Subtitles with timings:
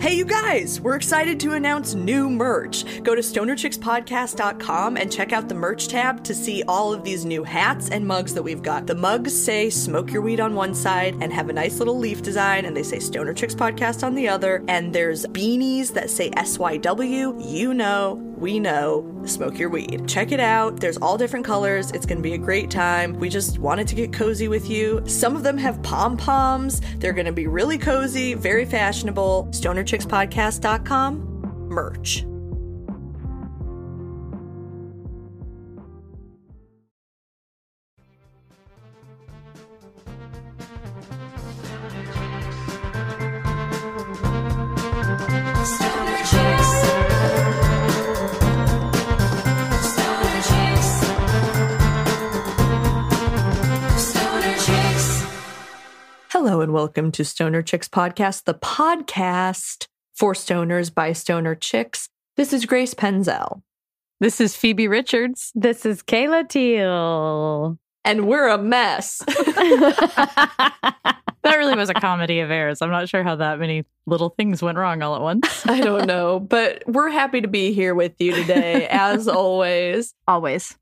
[0.00, 3.02] Hey, you guys, we're excited to announce new merch.
[3.02, 7.42] Go to stonerchickspodcast.com and check out the merch tab to see all of these new
[7.42, 8.86] hats and mugs that we've got.
[8.86, 12.22] The mugs say smoke your weed on one side and have a nice little leaf
[12.22, 14.62] design, and they say Stoner Chicks Podcast on the other.
[14.68, 17.44] And there's beanies that say SYW.
[17.44, 20.08] You know, we know, smoke your weed.
[20.08, 20.80] Check it out.
[20.80, 21.90] There's all different colors.
[21.92, 23.14] It's going to be a great time.
[23.14, 25.02] We just wanted to get cozy with you.
[25.06, 26.80] Some of them have pom poms.
[26.98, 29.48] They're going to be really cozy, very fashionable.
[29.52, 32.27] StonerChicksPodcast.com merch.
[56.58, 62.08] Hello and welcome to Stoner Chicks Podcast, the podcast for stoners by stoner chicks.
[62.36, 63.62] This is Grace Penzell,
[64.18, 65.52] This is Phoebe Richards.
[65.54, 67.78] This is Kayla Teel.
[68.04, 69.22] and we're a mess.
[69.28, 72.82] That really was a comedy of errors.
[72.82, 75.64] I'm not sure how that many little things went wrong all at once.
[75.64, 80.12] I don't know, but we're happy to be here with you today, as always.
[80.26, 80.76] Always.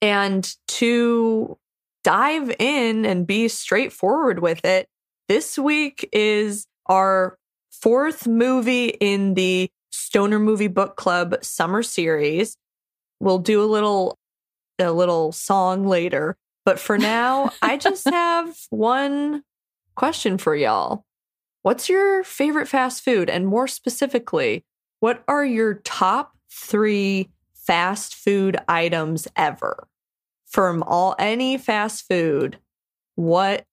[0.00, 1.56] And to
[2.02, 4.88] dive in and be straightforward with it,
[5.32, 7.38] this week is our
[7.70, 12.58] fourth movie in the Stoner Movie Book Club summer series.
[13.18, 14.18] We'll do a little
[14.78, 19.42] a little song later, but for now, I just have one
[19.94, 21.06] question for y'all.
[21.62, 24.66] What's your favorite fast food and more specifically,
[25.00, 29.88] what are your top 3 fast food items ever?
[30.44, 32.58] From all any fast food,
[33.14, 33.64] what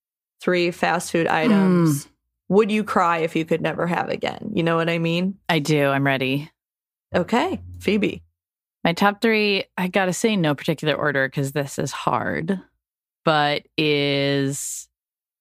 [0.42, 2.10] three fast food items hmm.
[2.50, 4.52] would you cry if you could never have again?
[4.54, 5.38] You know what I mean?
[5.48, 5.88] I do.
[5.88, 6.50] I'm ready.
[7.14, 8.24] Okay, Phoebe.
[8.84, 12.60] My top three, I got to say no particular order because this is hard,
[13.26, 14.88] but is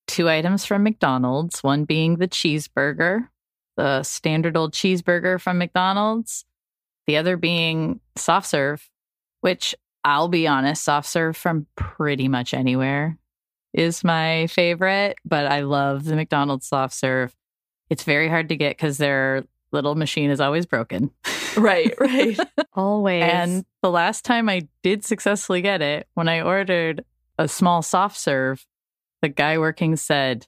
[0.06, 3.28] two items from McDonald's, one being the cheeseburger,
[3.76, 6.44] the standard old cheeseburger from McDonald's,
[7.06, 8.88] the other being soft serve,
[9.40, 9.74] which
[10.04, 13.18] I'll be honest, soft serve from pretty much anywhere
[13.78, 17.34] is my favorite, but I love the McDonald's soft serve.
[17.88, 21.12] It's very hard to get because their little machine is always broken.
[21.56, 22.38] Right, right.
[22.74, 23.22] Always.
[23.22, 27.04] And the last time I did successfully get it, when I ordered
[27.38, 28.66] a small soft serve,
[29.22, 30.46] the guy working said,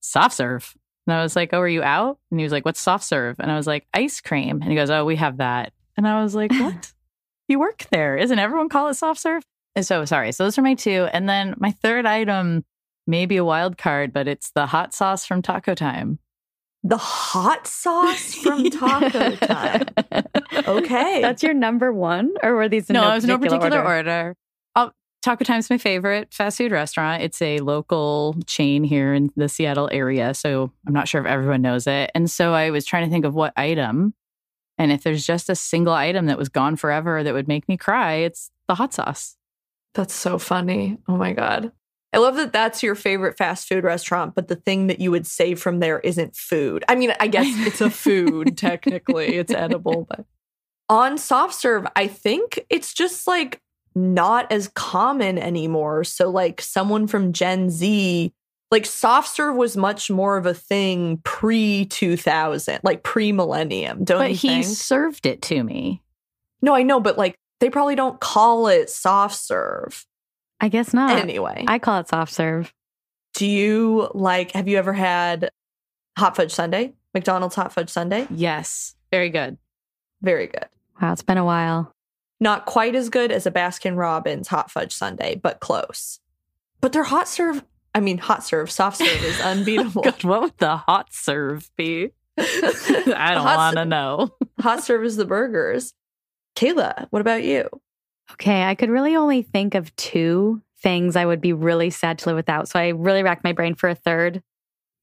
[0.00, 0.74] soft serve.
[1.06, 2.18] And I was like, Oh, are you out?
[2.30, 3.36] And he was like, What's soft serve?
[3.38, 4.60] And I was like, Ice cream.
[4.62, 5.72] And he goes, Oh, we have that.
[5.96, 6.92] And I was like, What?
[7.48, 8.16] you work there.
[8.16, 9.42] Isn't everyone call it soft serve?
[9.78, 10.32] And so sorry.
[10.32, 11.08] So those are my two.
[11.12, 12.64] And then my third item,
[13.06, 16.18] maybe a wild card, but it's the hot sauce from Taco Time.
[16.82, 19.84] the hot sauce from Taco Time.
[20.66, 21.20] Okay.
[21.22, 23.84] That's your number one, or were these in no, no, it was no particular, particular
[23.84, 24.10] order?
[24.10, 24.36] order.
[24.74, 24.90] Oh,
[25.22, 27.22] Taco Time's my favorite fast food restaurant.
[27.22, 31.62] It's a local chain here in the Seattle area, so I'm not sure if everyone
[31.62, 32.10] knows it.
[32.16, 34.14] And so I was trying to think of what item,
[34.76, 37.76] and if there's just a single item that was gone forever that would make me
[37.76, 39.36] cry, it's the hot sauce.
[39.94, 40.98] That's so funny.
[41.08, 41.72] Oh my God.
[42.12, 45.26] I love that that's your favorite fast food restaurant, but the thing that you would
[45.26, 46.84] save from there isn't food.
[46.88, 50.24] I mean, I guess it's a food, technically, it's edible, but
[50.88, 53.60] on soft serve, I think it's just like
[53.94, 56.04] not as common anymore.
[56.04, 58.32] So, like, someone from Gen Z,
[58.70, 64.18] like, soft serve was much more of a thing pre 2000, like pre millennium, don't
[64.18, 64.64] but he think?
[64.64, 66.02] served it to me.
[66.62, 70.06] No, I know, but like, they probably don't call it soft serve.
[70.60, 71.18] I guess not.
[71.18, 71.64] Anyway.
[71.68, 72.72] I call it soft serve.
[73.34, 75.50] Do you like, have you ever had
[76.16, 76.92] hot fudge sundae?
[77.14, 78.26] McDonald's hot fudge sundae?
[78.30, 79.58] Yes, very good.
[80.22, 80.66] Very good.
[81.00, 81.92] Wow, it's been a while.
[82.40, 86.20] Not quite as good as a Baskin Robbins hot fudge sundae, but close.
[86.80, 87.64] But their hot serve,
[87.94, 90.02] I mean, hot serve, soft serve is unbeatable.
[90.02, 92.10] God, what would the hot serve be?
[92.38, 94.30] I don't want to know.
[94.60, 95.94] hot serve is the burgers.
[96.58, 97.68] Kayla, what about you?
[98.32, 102.28] Okay, I could really only think of two things I would be really sad to
[102.28, 102.68] live without.
[102.68, 104.42] So I really racked my brain for a third.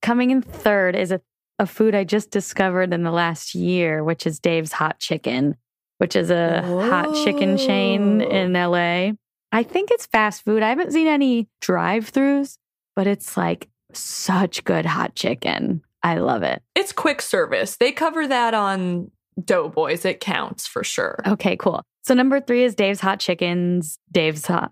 [0.02, 1.22] Coming in third is a,
[1.58, 5.56] a food I just discovered in the last year, which is Dave's Hot Chicken,
[5.98, 9.12] which is a hot chicken chain in LA.
[9.54, 10.62] I think it's fast food.
[10.62, 12.58] I haven't seen any drive throughs,
[12.98, 15.84] but it's like such good hot chicken.
[16.04, 16.62] I love it.
[16.76, 17.78] It's quick service.
[17.78, 19.12] They cover that on
[19.44, 20.06] Doughboys.
[20.06, 21.20] It counts for sure.
[21.28, 21.84] Okay, cool.
[22.04, 23.98] So number three is Dave's Hot Chickens.
[24.12, 24.72] Dave's Hot.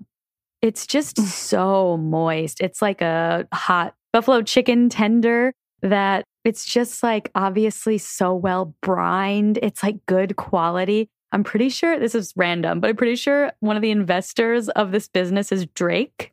[0.61, 1.23] It's just mm.
[1.23, 2.61] so moist.
[2.61, 9.59] It's like a hot buffalo chicken tender that it's just like obviously so well brined.
[9.61, 11.09] It's like good quality.
[11.31, 14.91] I'm pretty sure this is random, but I'm pretty sure one of the investors of
[14.91, 16.31] this business is Drake.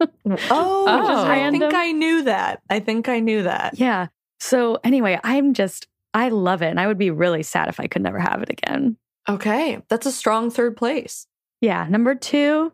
[0.00, 0.06] Oh,
[0.50, 1.24] Oh.
[1.26, 2.60] I think I knew that.
[2.70, 3.78] I think I knew that.
[3.78, 4.06] Yeah.
[4.38, 7.86] So anyway, I'm just I love it and I would be really sad if I
[7.86, 8.96] could never have it again.
[9.28, 11.26] Okay, that's a strong third place.
[11.60, 12.72] Yeah, number 2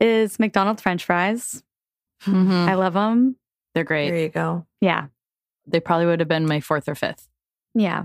[0.00, 1.62] is McDonald's french fries.
[2.24, 2.68] Mhm.
[2.68, 3.36] I love them.
[3.74, 4.10] They're great.
[4.10, 4.66] There you go.
[4.80, 5.06] Yeah.
[5.66, 7.28] They probably would have been my fourth or fifth.
[7.74, 8.04] Yeah.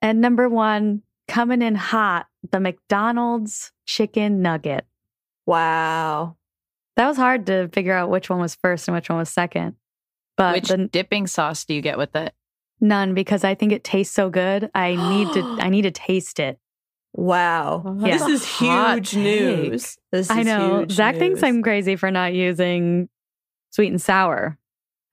[0.00, 4.84] And number 1 coming in hot, the McDonald's chicken nugget.
[5.46, 6.36] Wow.
[6.96, 9.76] That was hard to figure out which one was first and which one was second.
[10.36, 12.34] But Which the, dipping sauce do you get with it?
[12.82, 14.70] None because I think it tastes so good.
[14.74, 16.58] I need to I need to taste it.
[17.14, 17.96] Wow.
[18.00, 18.18] Yeah.
[18.18, 19.22] This is huge take.
[19.22, 19.98] news.
[20.10, 20.30] This is.
[20.30, 20.80] I know.
[20.80, 21.42] huge Zach thinks.
[21.42, 23.08] I'm crazy for not using
[23.70, 24.58] sweet and sour.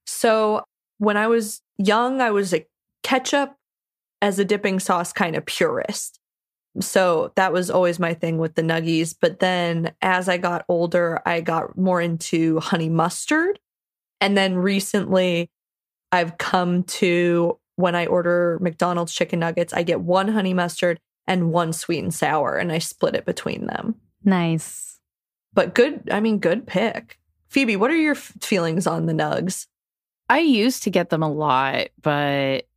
[0.06, 0.64] So
[0.98, 2.66] when I was young, I was a
[3.04, 3.56] ketchup
[4.22, 6.20] as a dipping sauce kind of purist.
[6.80, 9.16] So that was always my thing with the nuggies.
[9.20, 13.60] But then as I got older, I got more into honey mustard.
[14.22, 15.50] And then recently,
[16.12, 21.54] I've come to when I order McDonald's chicken nuggets, I get one honey mustard and
[21.54, 23.96] one sweet and sour, and I split it between them.
[24.22, 25.00] Nice.
[25.54, 27.18] But good, I mean, good pick.
[27.48, 29.66] Phoebe, what are your f- feelings on the nugs?
[30.28, 32.68] I used to get them a lot, but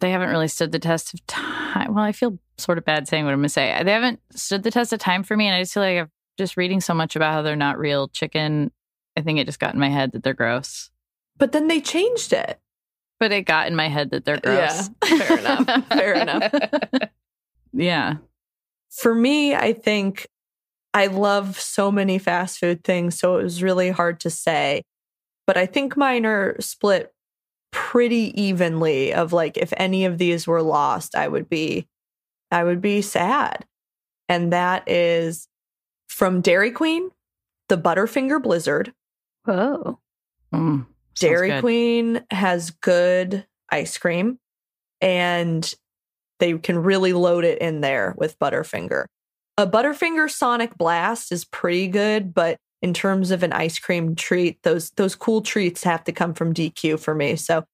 [0.00, 1.94] they haven't really stood the test of time.
[1.94, 3.82] Well, I feel sort of bad saying what I'm going to say.
[3.82, 5.46] They haven't stood the test of time for me.
[5.46, 8.08] And I just feel like I'm just reading so much about how they're not real
[8.08, 8.70] chicken.
[9.16, 10.90] I think it just got in my head that they're gross.
[11.38, 12.60] But then they changed it.
[13.20, 14.90] But it got in my head that they're gross.
[15.08, 15.86] Yeah, fair enough.
[15.88, 16.52] Fair enough.
[17.72, 18.14] yeah.
[18.90, 20.26] For me, I think
[20.92, 24.82] I love so many fast food things, so it was really hard to say.
[25.46, 27.12] But I think mine are split
[27.72, 31.88] pretty evenly of like if any of these were lost, I would be
[32.50, 33.66] I would be sad.
[34.28, 35.48] And that is
[36.08, 37.10] from Dairy Queen,
[37.68, 38.94] the Butterfinger Blizzard.
[39.44, 39.98] Whoa.
[40.54, 41.60] Mm, Dairy.
[41.60, 44.38] Queen has good ice cream
[45.00, 45.72] and
[46.40, 49.06] they can really load it in there with Butterfinger.
[49.56, 54.62] A Butterfinger Sonic Blast is pretty good, but in terms of an ice cream treat,
[54.62, 57.36] those those cool treats have to come from DQ for me.
[57.36, 57.64] So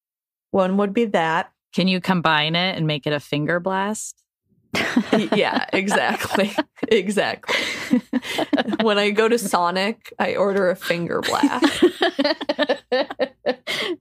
[0.50, 1.50] one would be that.
[1.72, 4.22] Can you combine it and make it a finger blast?
[5.36, 6.52] Yeah, exactly.
[6.88, 7.56] exactly.
[8.82, 11.84] When I go to Sonic, I order a finger blast.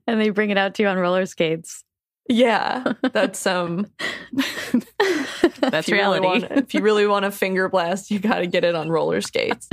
[0.06, 1.84] and they bring it out to you on roller skates.
[2.28, 3.86] Yeah, that's um
[5.60, 6.46] That's if you really reality.
[6.46, 9.20] want, if you really want a finger blast, you got to get it on roller
[9.20, 9.68] skates.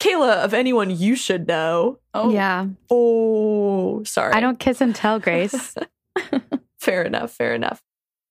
[0.00, 1.98] Kayla, of anyone you should know.
[2.14, 2.66] oh, Yeah.
[2.90, 4.32] Oh, sorry.
[4.32, 5.74] I don't kiss and tell, Grace.
[6.80, 7.32] fair enough.
[7.32, 7.82] Fair enough.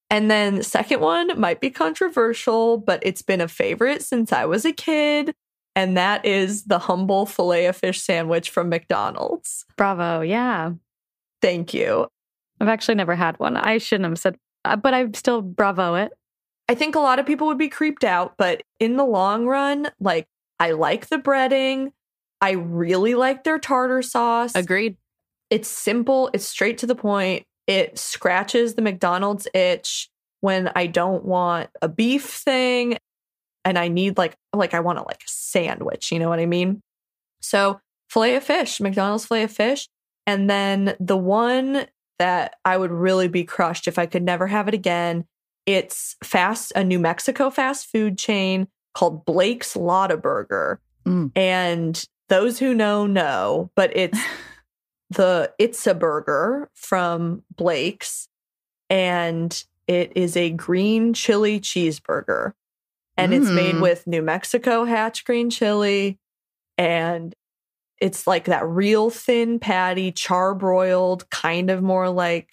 [0.09, 4.45] And then the second one might be controversial, but it's been a favorite since I
[4.45, 5.33] was a kid.
[5.75, 9.65] And that is the humble filet of fish sandwich from McDonald's.
[9.75, 10.21] Bravo.
[10.21, 10.71] Yeah.
[11.42, 12.07] Thank you.
[12.59, 13.57] I've actually never had one.
[13.57, 16.12] I shouldn't have said, uh, but I still bravo it.
[16.69, 19.89] I think a lot of people would be creeped out, but in the long run,
[20.00, 20.27] like
[20.59, 21.92] I like the breading.
[22.42, 24.56] I really like their tartar sauce.
[24.56, 24.98] Agreed.
[25.50, 27.45] It's simple, it's straight to the point.
[27.68, 30.09] It scratches the McDonald's itch
[30.40, 32.97] when I don't want a beef thing
[33.66, 36.45] and I need like like I want a like a sandwich, you know what I
[36.45, 36.81] mean?
[37.42, 39.88] So, fillet of fish, McDonald's fillet of fish,
[40.26, 41.88] and then the one
[42.19, 45.26] that I would really be crushed if I could never have it again.
[45.66, 50.80] It's fast a New Mexico fast food chain called Blake's Lotta Burger.
[51.06, 51.31] Mm.
[51.36, 54.19] And those who know know, but it's
[55.09, 58.28] the It's a Burger from Blake's,
[58.90, 62.54] and it is a green chili cheeseburger.
[63.19, 63.81] And it's made Mm.
[63.81, 66.19] with New Mexico hatch green chili.
[66.78, 67.33] And
[67.99, 72.49] it's like that real thin patty, charbroiled, kind of more like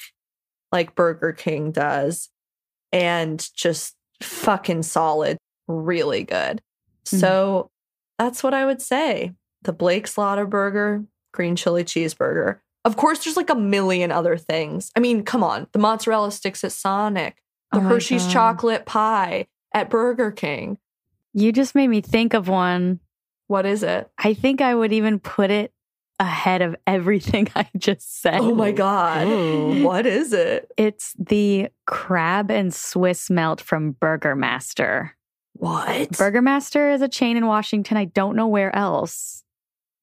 [0.72, 2.30] like Burger King does.
[2.92, 5.36] And just fucking solid,
[5.68, 6.62] really good.
[7.04, 7.20] Mhm.
[7.20, 7.70] So
[8.18, 12.60] that's what I would say the Blake's Lotta Burger, green chili cheeseburger.
[12.86, 14.90] Of course, there's like a million other things.
[14.96, 17.36] I mean, come on, the mozzarella sticks at Sonic,
[17.72, 18.32] the Oh Hershey's God.
[18.32, 20.78] chocolate pie at Burger King.
[21.32, 23.00] You just made me think of one.
[23.48, 24.10] What is it?
[24.18, 25.72] I think I would even put it
[26.20, 28.38] ahead of everything I just said.
[28.40, 29.26] Oh my God.
[29.26, 29.82] Ooh.
[29.82, 30.70] What is it?
[30.76, 35.16] It's the crab and Swiss melt from Burger Master.
[35.54, 36.10] What?
[36.18, 37.96] Burger Master is a chain in Washington.
[37.96, 39.43] I don't know where else,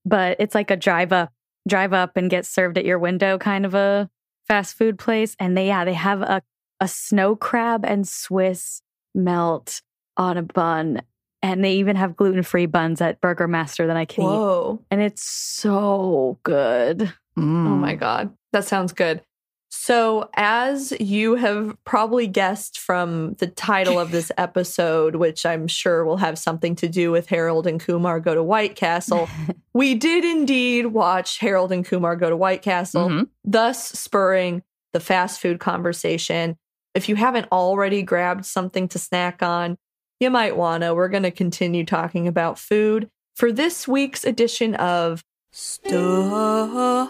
[0.06, 1.32] but it's like a drive up
[1.68, 4.10] drive up and get served at your window kind of a
[4.48, 5.36] fast food place.
[5.40, 6.42] And they, yeah, they have a,
[6.80, 8.82] a snow crab and Swiss
[9.14, 9.82] melt
[10.18, 11.04] on a bun.
[11.44, 14.80] And they even have gluten free buns at Burger Master that I can eat.
[14.90, 17.14] And it's so good.
[17.38, 17.80] Oh Mm.
[17.80, 18.34] my God.
[18.54, 19.22] That sounds good.
[19.74, 26.04] So, as you have probably guessed from the title of this episode, which I'm sure
[26.04, 29.30] will have something to do with Harold and Kumar go to White Castle,
[29.74, 33.28] we did indeed watch Harold and Kumar go to White Castle, Mhm.
[33.46, 34.62] thus spurring
[34.92, 36.58] the fast food conversation.
[36.94, 39.78] If you haven't already grabbed something to snack on,
[40.20, 40.94] you might wanna.
[40.94, 47.10] We're going to continue talking about food for this week's edition of Stoner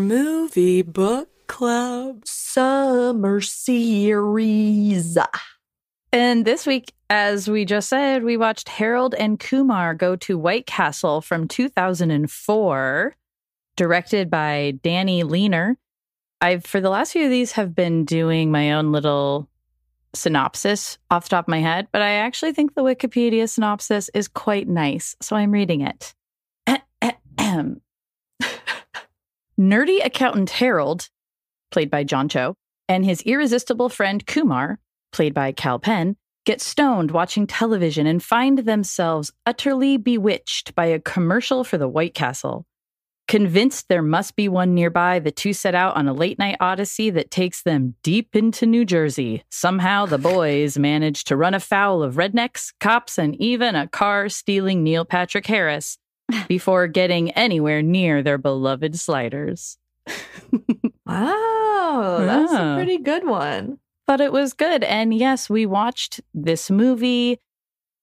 [0.00, 5.16] Movie Book Club Summer Series.
[6.12, 10.66] And this week, as we just said, we watched Harold and Kumar go to White
[10.66, 13.14] Castle from 2004,
[13.76, 15.76] directed by Danny Leiner.
[16.40, 19.48] I've, for the last few of these, have been doing my own little
[20.12, 24.26] synopsis off the top of my head, but I actually think the Wikipedia synopsis is
[24.26, 26.12] quite nice, so I'm reading it.
[29.58, 31.08] Nerdy accountant Harold,
[31.70, 32.54] played by John Cho,
[32.88, 34.78] and his irresistible friend Kumar,
[35.12, 41.00] played by Kal Penn, get stoned watching television and find themselves utterly bewitched by a
[41.00, 42.66] commercial for the White Castle.
[43.28, 47.10] Convinced there must be one nearby, the two set out on a late night odyssey
[47.10, 49.42] that takes them deep into New Jersey.
[49.50, 54.84] Somehow the boys manage to run afoul of rednecks, cops, and even a car stealing
[54.84, 55.98] Neil Patrick Harris
[56.48, 59.78] before getting anywhere near their beloved sliders.
[61.06, 63.78] Wow, that's a pretty good one.
[64.06, 64.82] but it was good.
[64.84, 67.38] And yes, we watched this movie.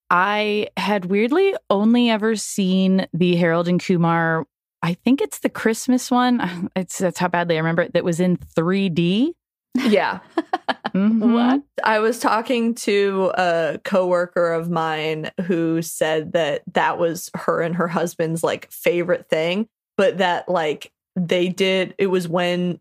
[0.10, 4.46] I had weirdly only ever seen the Harold and Kumar.
[4.82, 6.70] I think it's the Christmas one.
[6.76, 7.94] It's that's how badly I remember it.
[7.94, 9.34] That was in 3D.
[9.76, 10.20] Yeah.
[10.94, 11.34] Mhm.
[11.34, 11.64] What?
[11.84, 17.76] I was talking to a coworker of mine who said that that was her and
[17.76, 22.80] her husband's like favorite thing, but that like they did it was when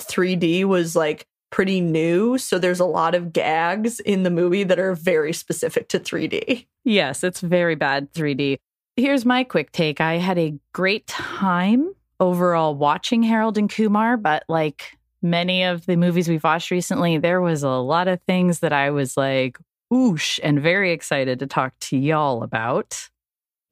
[0.00, 4.80] 3D was like pretty new, so there's a lot of gags in the movie that
[4.80, 6.66] are very specific to 3D.
[6.84, 8.56] Yes, it's very bad 3D.
[8.96, 10.00] Here's my quick take.
[10.00, 15.96] I had a great time overall watching Harold and Kumar, but like many of the
[15.96, 19.58] movies we've watched recently, there was a lot of things that I was like,
[19.92, 23.08] oosh, and very excited to talk to y'all about.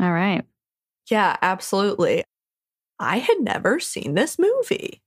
[0.01, 0.45] All right.
[1.09, 2.25] Yeah, absolutely.
[2.99, 5.03] I had never seen this movie.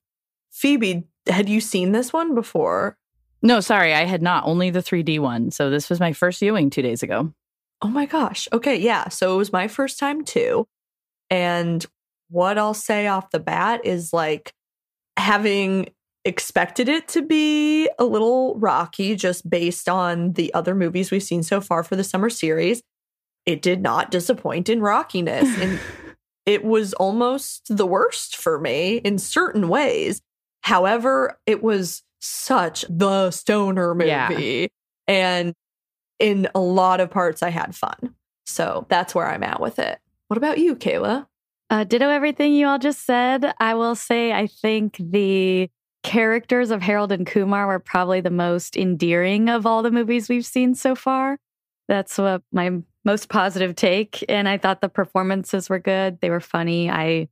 [0.51, 2.97] Phoebe, had you seen this one before?
[3.41, 5.51] No, sorry, I had not, only the 3D one.
[5.51, 7.33] So this was my first viewing two days ago.
[7.81, 8.47] Oh my gosh.
[8.53, 9.09] Okay, yeah.
[9.09, 10.67] So it was my first time too.
[11.29, 11.85] And
[12.29, 14.53] what I'll say off the bat is like
[15.17, 15.89] having
[16.25, 21.43] expected it to be a little rocky just based on the other movies we've seen
[21.43, 22.81] so far for the summer series.
[23.45, 25.47] It did not disappoint in rockiness.
[25.59, 25.79] And
[26.45, 30.21] it was almost the worst for me in certain ways.
[30.61, 34.07] However, it was such the stoner movie.
[34.07, 34.67] Yeah.
[35.07, 35.53] And
[36.17, 38.15] in a lot of parts, I had fun.
[38.47, 39.99] So that's where I'm at with it.
[40.27, 41.27] What about you, Kayla?
[41.69, 43.53] Uh, ditto everything you all just said.
[43.59, 45.69] I will say, I think the
[46.05, 50.45] characters of Harold and Kumar were probably the most endearing of all the movies we've
[50.45, 51.39] seen so far.
[51.87, 54.23] That's what my most positive take.
[54.29, 56.21] And I thought the performances were good.
[56.21, 56.91] They were funny.
[56.91, 57.27] I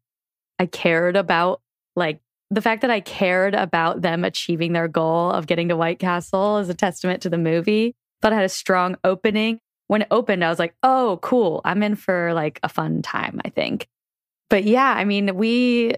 [0.57, 1.61] I cared about
[1.95, 5.99] like the fact that I cared about them achieving their goal of getting to White
[5.99, 7.95] Castle is a testament to the movie.
[8.23, 9.59] But it had a strong opening.
[9.85, 11.61] When it opened, I was like, oh, cool.
[11.63, 13.87] I'm in for like a fun time, I think.
[14.49, 15.95] But yeah, I mean, we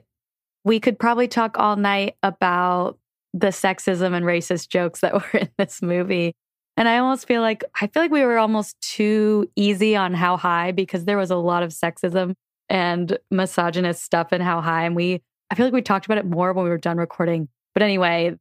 [0.65, 2.97] we could probably talk all night about
[3.33, 6.33] the sexism and racist jokes that were in this movie.
[6.75, 10.35] And I almost feel like I feel like we were almost too easy on how
[10.35, 12.33] high because there was a lot of sexism
[12.67, 14.83] and misogynist stuff in how high.
[14.83, 17.47] And we I feel like we talked about it more when we were done recording.
[17.73, 18.35] But anyway,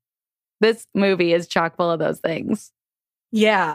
[0.60, 2.72] this movie is chock full of those things.
[3.30, 3.74] Yeah,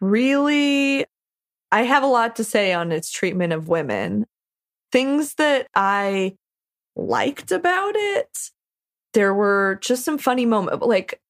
[0.00, 1.04] really,
[1.70, 4.24] I have a lot to say on its treatment of women.
[4.90, 6.36] Things that I
[6.96, 8.50] liked about it,
[9.12, 10.82] there were just some funny moments.
[10.82, 11.20] Uh, like,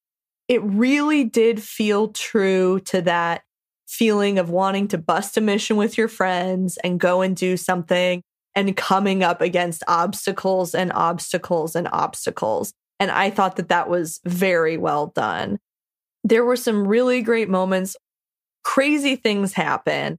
[0.49, 3.43] it really did feel true to that
[3.87, 8.23] feeling of wanting to bust a mission with your friends and go and do something
[8.55, 12.73] and coming up against obstacles and obstacles and obstacles.
[13.01, 15.59] And I thought that that was very well done.
[16.23, 17.97] There were some really great moments.
[18.63, 20.19] Crazy things happen.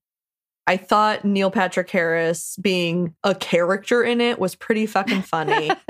[0.67, 5.71] I thought Neil Patrick Harris being a character in it was pretty fucking funny.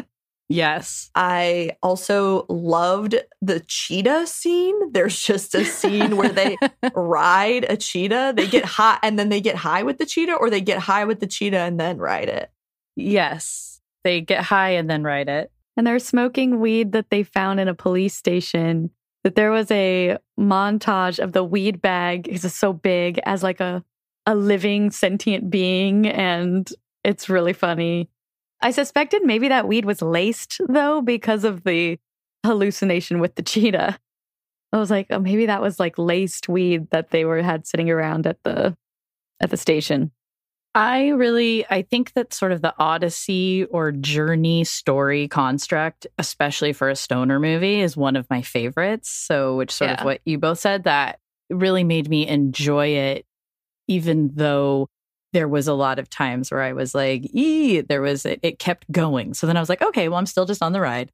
[0.47, 1.09] Yes.
[1.15, 4.91] I also loved the cheetah scene.
[4.91, 6.57] There's just a scene where they
[6.95, 8.33] ride a cheetah.
[8.35, 11.05] They get high and then they get high with the cheetah, or they get high
[11.05, 12.51] with the cheetah and then ride it.
[12.95, 13.81] Yes.
[14.03, 15.51] They get high and then ride it.
[15.77, 18.91] And they're smoking weed that they found in a police station.
[19.23, 23.83] That there was a montage of the weed bag is so big as like a
[24.25, 26.69] a living sentient being, and
[27.03, 28.09] it's really funny.
[28.61, 31.99] I suspected maybe that weed was laced though because of the
[32.45, 33.99] hallucination with the cheetah.
[34.73, 37.89] I was like, oh, maybe that was like laced weed that they were had sitting
[37.89, 38.75] around at the
[39.41, 40.11] at the station.
[40.73, 46.89] I really I think that sort of the odyssey or journey story construct, especially for
[46.89, 49.09] a stoner movie, is one of my favorites.
[49.09, 50.01] So which sort Yeah.
[50.01, 53.25] of what you both said that really made me enjoy it,
[53.87, 54.87] even though
[55.33, 58.59] there was a lot of times where I was like, ee, there was it, it
[58.59, 59.33] kept going.
[59.33, 61.11] So then I was like, okay, well, I'm still just on the ride.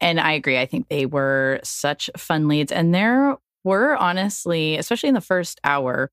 [0.00, 0.58] And I agree.
[0.58, 2.72] I think they were such fun leads.
[2.72, 6.10] And there were honestly, especially in the first hour,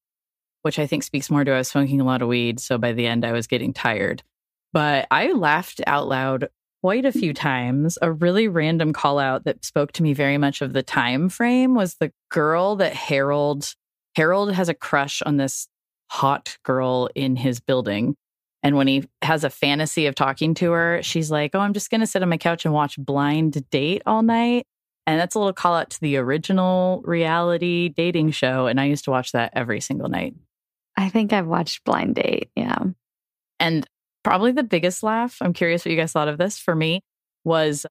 [0.62, 2.60] which I think speaks more to I was smoking a lot of weed.
[2.60, 4.24] So by the end, I was getting tired.
[4.72, 6.48] But I laughed out loud
[6.81, 7.20] quite a mm.
[7.20, 7.98] few times.
[8.01, 11.75] A really random call out that spoke to me very much of the time frame
[11.75, 13.75] was the girl that Harold
[14.15, 15.67] Harold has a crush on this
[16.12, 18.15] hot girl in his building.
[18.63, 21.89] And when he has a fantasy of talking to her, she's like, Oh, I'm just
[21.89, 24.68] going to sit on my couch and watch Blind Date all night.
[25.08, 28.68] And that's a little call out to the original reality dating show.
[28.68, 30.36] And I used to watch that every single night.
[30.98, 32.50] I think I've watched Blind Date.
[32.58, 32.77] Yeah.
[33.62, 33.88] And
[34.24, 37.01] probably the biggest laugh, I'm curious what you guys thought of this for me,
[37.46, 37.86] was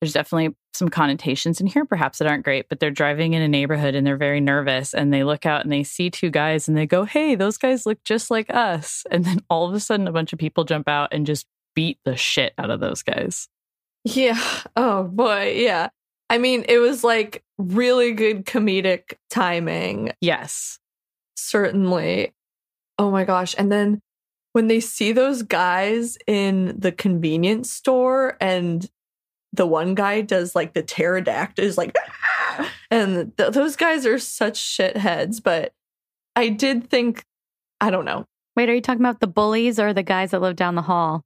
[0.00, 3.48] there's definitely some connotations in here, perhaps that aren't great, but they're driving in a
[3.48, 6.76] neighborhood and they're very nervous and they look out and they see two guys and
[6.76, 9.04] they go, Hey, those guys look just like us.
[9.10, 11.98] And then all of a sudden, a bunch of people jump out and just beat
[12.04, 13.48] the shit out of those guys.
[14.04, 14.40] Yeah.
[14.76, 15.54] Oh boy.
[15.56, 15.88] Yeah.
[16.30, 20.12] I mean, it was like really good comedic timing.
[20.20, 20.78] Yes.
[21.36, 22.34] Certainly.
[22.98, 23.54] Oh my gosh.
[23.58, 24.00] And then
[24.52, 28.88] when they see those guys in the convenience store and
[29.58, 34.18] the one guy does like the pterodactyl is like "Ah!" and th- those guys are
[34.18, 35.74] such shitheads but
[36.34, 37.24] i did think
[37.80, 38.24] i don't know
[38.56, 41.22] Wait, are you talking about the bullies or the guys that live down the hall?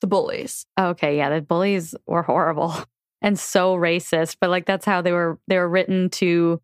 [0.00, 2.74] the bullies Oh, Okay, yeah, the bullies were horrible
[3.22, 6.60] and so racist, but like that's how they were they were written to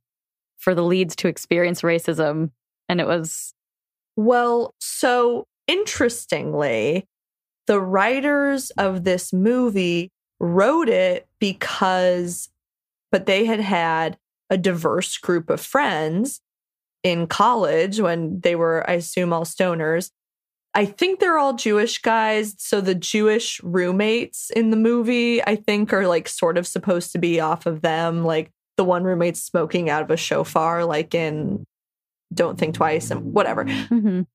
[0.57, 2.51] for the leads to experience racism
[2.89, 3.53] and it was
[4.17, 7.07] Well, so interestingly,
[7.69, 12.49] the writers of this movie wrote it because,
[13.11, 14.19] but they had had
[14.51, 16.41] a diverse group of friends
[17.03, 20.11] in college when they were, I assume, all stoners.
[20.75, 22.55] I think they're all Jewish guys.
[22.59, 27.19] So the Jewish roommates in the movie, I think, are like sort of supposed to
[27.19, 28.25] be off of them.
[28.25, 31.65] Like the one roommate's smoking out of a shofar, like in
[32.33, 33.65] Don't Think Twice and whatever.
[33.65, 34.27] Mhm.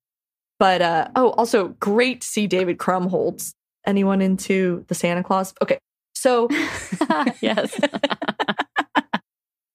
[0.58, 3.54] But uh oh, also great to see David Krumholtz.
[3.86, 5.54] Anyone into the Santa Clause?
[5.62, 5.78] Okay.
[6.24, 6.48] So,
[7.42, 7.78] yes.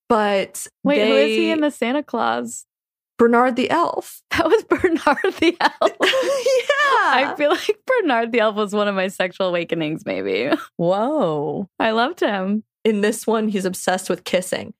[0.09, 2.65] but Wait, who is he in the Santa Clause?
[3.19, 4.23] Bernard the Elf?
[4.31, 5.91] That was Bernard the Elf.
[6.01, 6.01] Yeah.
[6.01, 10.49] I feel like Bernard the Elf was one of my sexual awakenings, maybe.
[10.77, 11.69] Whoa.
[11.77, 12.63] I loved him.
[12.83, 14.73] In this one, he's obsessed with kissing.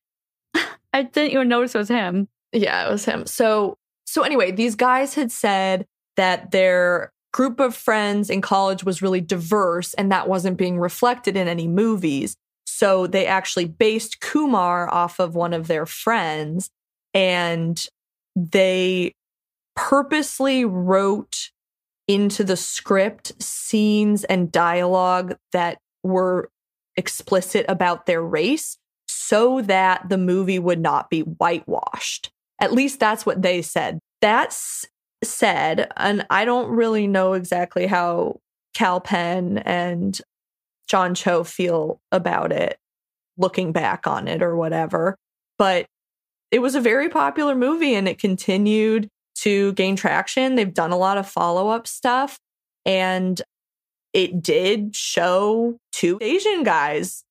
[0.91, 2.29] I didn't even notice it was him.
[2.51, 3.27] Yeah, it was him.
[3.27, 3.77] So,
[4.07, 9.21] so anyway, these guys had said that their group of friends in college was really
[9.21, 12.35] diverse and that wasn't being reflected in any movies.
[12.65, 16.69] So they actually based Kumar off of one of their friends
[17.13, 17.83] and
[18.35, 19.13] they
[19.75, 21.51] purposely wrote
[22.07, 26.49] into the script scenes and dialogue that were
[26.95, 32.31] explicit about their race so that the movie would not be whitewashed.
[32.59, 33.99] At least that's what they said.
[34.21, 34.85] That's
[35.23, 38.39] said, and I don't really know exactly how
[38.73, 40.19] Kal Penn and
[40.87, 42.77] John Cho feel about it,
[43.37, 45.15] looking back on it or whatever.
[45.57, 45.85] But
[46.51, 50.55] it was a very popular movie and it continued to gain traction.
[50.55, 52.39] They've done a lot of follow up stuff
[52.85, 53.41] and
[54.13, 57.23] it did show two Asian guys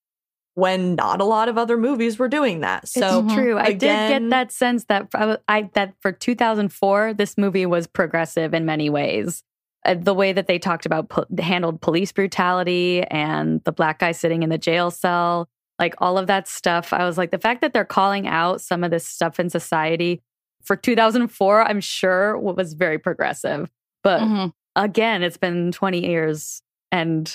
[0.58, 2.88] when not a lot of other movies were doing that.
[2.88, 3.56] So it's true.
[3.56, 8.54] I did get that sense that I, I that for 2004, this movie was progressive
[8.54, 9.44] in many ways.
[9.86, 14.10] Uh, the way that they talked about po- handled police brutality and the black guy
[14.10, 16.92] sitting in the jail cell, like all of that stuff.
[16.92, 20.20] I was like, the fact that they're calling out some of this stuff in society
[20.64, 23.70] for 2004, I'm sure was very progressive.
[24.02, 24.52] But Mhm.
[24.74, 27.32] again, it's been 20 years and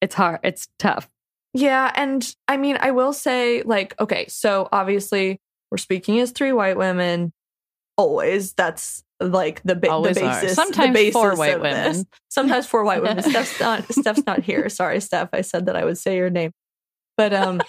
[0.00, 0.40] it's hard.
[0.42, 1.10] It's tough.
[1.54, 5.38] Yeah, and I mean, I will say, like, okay, so obviously
[5.70, 7.32] we're speaking as three white women.
[7.98, 10.20] Always, that's like the, ba- the Always are.
[10.40, 10.50] basis.
[10.50, 11.86] the Sometimes basis four white of this.
[11.96, 12.06] women.
[12.30, 13.22] Sometimes four white women.
[13.30, 13.92] Steph's not.
[13.92, 14.68] Steph's not here.
[14.70, 15.28] Sorry, Steph.
[15.32, 16.52] I said that I would say your name,
[17.18, 17.60] but um,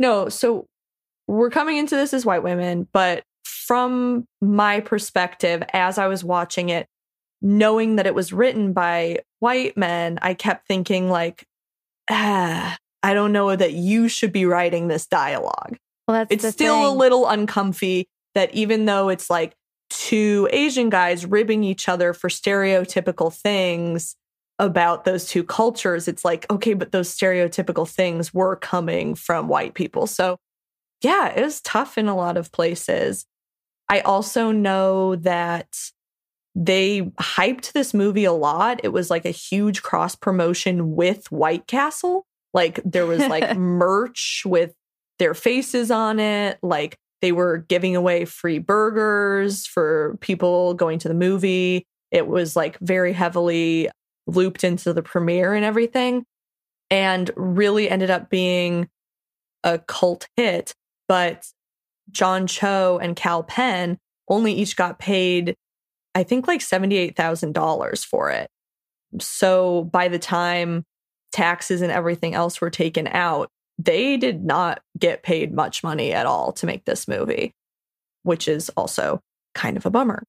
[0.00, 0.28] no.
[0.28, 0.66] So
[1.28, 6.68] we're coming into this as white women, but from my perspective, as I was watching
[6.70, 6.88] it,
[7.40, 11.46] knowing that it was written by white men, I kept thinking like,
[12.10, 15.78] ah, I don't know that you should be writing this dialogue.
[16.06, 19.54] Well, that's It's still a little uncomfy that even though it's like
[19.88, 24.16] two Asian guys ribbing each other for stereotypical things
[24.58, 29.74] about those two cultures, it's like, okay, but those stereotypical things were coming from white
[29.74, 30.06] people.
[30.06, 30.38] So,
[31.02, 33.26] yeah, it was tough in a lot of places.
[33.88, 35.76] I also know that
[36.54, 38.80] they hyped this movie a lot.
[38.84, 42.26] It was like a huge cross promotion with White Castle.
[42.52, 44.74] Like there was like merch with
[45.18, 46.58] their faces on it.
[46.62, 51.86] Like they were giving away free burgers for people going to the movie.
[52.10, 53.88] It was like very heavily
[54.26, 56.24] looped into the premiere and everything,
[56.90, 58.88] and really ended up being
[59.64, 60.74] a cult hit.
[61.08, 61.46] But
[62.10, 65.56] John Cho and Kal Penn only each got paid,
[66.14, 68.48] I think, like $78,000 for it.
[69.20, 70.84] So by the time
[71.32, 76.26] taxes and everything else were taken out, they did not get paid much money at
[76.26, 77.52] all to make this movie,
[78.22, 79.20] which is also
[79.54, 80.22] kind of a bummer.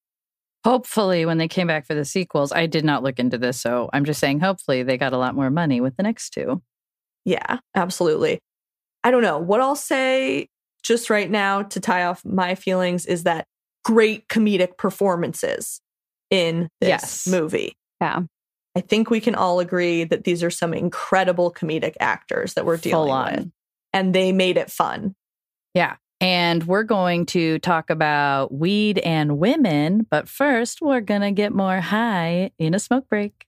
[0.64, 3.60] Hopefully, when they came back for the sequels, I did not look into this.
[3.60, 6.62] So I'm just saying, hopefully, they got a lot more money with the next two.
[7.26, 8.40] Yeah, absolutely.
[9.04, 9.40] I don't know.
[9.40, 10.48] What I'll say
[10.84, 13.46] just right now to tie off my feelings is that
[13.84, 15.82] great comedic performances
[16.30, 17.28] in this Yes.
[17.28, 17.74] movie.
[18.00, 18.22] Yeah.
[18.76, 22.78] I think we can all agree that these are some incredible comedic actors that we're
[22.78, 23.52] dealing with,
[23.92, 25.16] and they made it fun.
[25.74, 25.96] Yeah.
[26.22, 30.06] And we're going to talk about weed and women.
[30.10, 33.48] But first, we're going to get more high in a smoke break.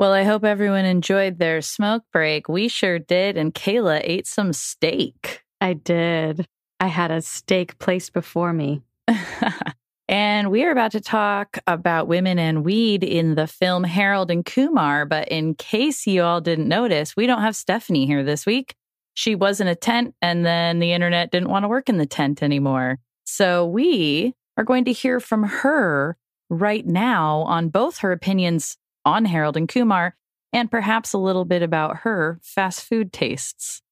[0.00, 2.48] Well, I hope everyone enjoyed their smoke break.
[2.48, 3.36] We sure did.
[3.36, 5.42] And Kayla ate some steak.
[5.60, 6.46] I did.
[6.80, 8.80] I had a steak placed before me.
[10.08, 14.42] and we are about to talk about women and weed in the film Harold and
[14.42, 15.04] Kumar.
[15.04, 18.74] But in case you all didn't notice, we don't have Stephanie here this week.
[19.12, 22.06] She was in a tent, and then the internet didn't want to work in the
[22.06, 22.96] tent anymore.
[23.24, 26.16] So we are going to hear from her
[26.48, 30.14] right now on both her opinions on Harold and Kumar
[30.52, 33.82] and perhaps a little bit about her fast food tastes.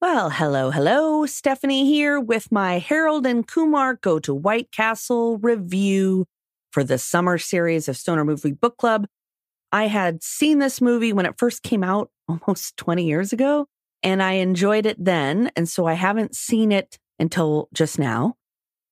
[0.00, 1.26] Well, hello, hello.
[1.26, 6.26] Stephanie here with my Harold and Kumar Go to White Castle review
[6.72, 9.06] for the summer series of Stoner Movie Book Club.
[9.70, 13.66] I had seen this movie when it first came out almost 20 years ago,
[14.02, 15.50] and I enjoyed it then.
[15.54, 18.34] And so I haven't seen it until just now,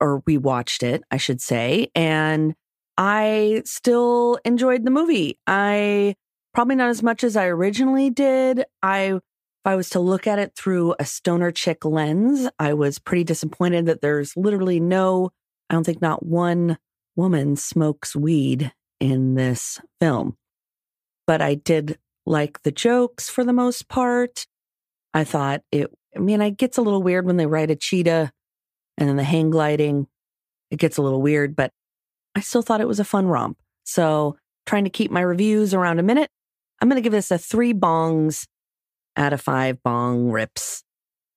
[0.00, 1.90] or rewatched it, I should say.
[1.94, 2.54] And
[3.02, 5.38] I still enjoyed the movie.
[5.46, 6.16] I
[6.52, 8.64] probably not as much as I originally did.
[8.82, 9.22] I if
[9.64, 13.86] I was to look at it through a stoner chick lens, I was pretty disappointed
[13.86, 15.30] that there's literally no,
[15.70, 16.76] I don't think not one
[17.16, 20.36] woman smokes weed in this film.
[21.26, 24.46] But I did like the jokes for the most part.
[25.14, 28.30] I thought it, I mean, it gets a little weird when they ride a cheetah
[28.98, 30.06] and then the hang gliding.
[30.70, 31.72] It gets a little weird, but
[32.34, 33.58] I still thought it was a fun romp.
[33.84, 36.30] So trying to keep my reviews around a minute.
[36.80, 38.46] I'm going to give this a three bongs
[39.16, 40.82] out of five bong rips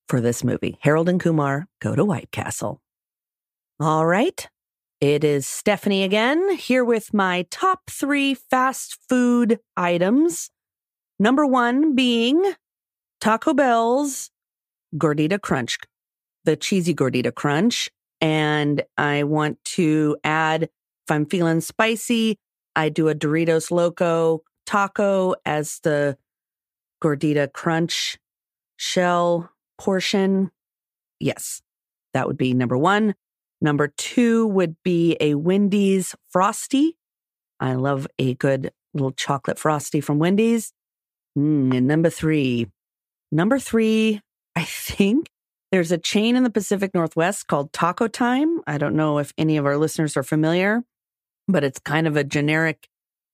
[0.08, 0.78] for this movie.
[0.82, 2.82] Harold and Kumar go to White Castle.
[3.80, 4.48] All right.
[5.02, 10.50] It is Stephanie again, here with my top three fast food items.
[11.20, 12.54] Number one being
[13.20, 14.30] Taco Bell's
[14.96, 15.78] Gordita Crunch,
[16.46, 17.90] the cheesy Gordita Crunch.
[18.22, 20.70] And I want to add,
[21.06, 22.38] if I'm feeling spicy,
[22.76, 26.18] I do a Doritos Loco taco as the
[27.04, 28.18] gordita crunch
[28.78, 30.52] shell portion.
[31.20, 31.62] Yes,
[32.14, 33.16] that would be number one.
[33.62, 36.98] Number two would be a Wendy's Frosty.
[37.60, 40.74] I love a good little chocolate Frosty from Wendy's.
[41.38, 42.68] Mm, and number three,
[43.32, 44.22] number three,
[44.56, 45.28] I think
[45.72, 48.62] There's a chain in the Pacific Northwest called Taco Time.
[48.68, 50.84] I don't know if any of our listeners are familiar,
[51.48, 52.88] but it's kind of a generic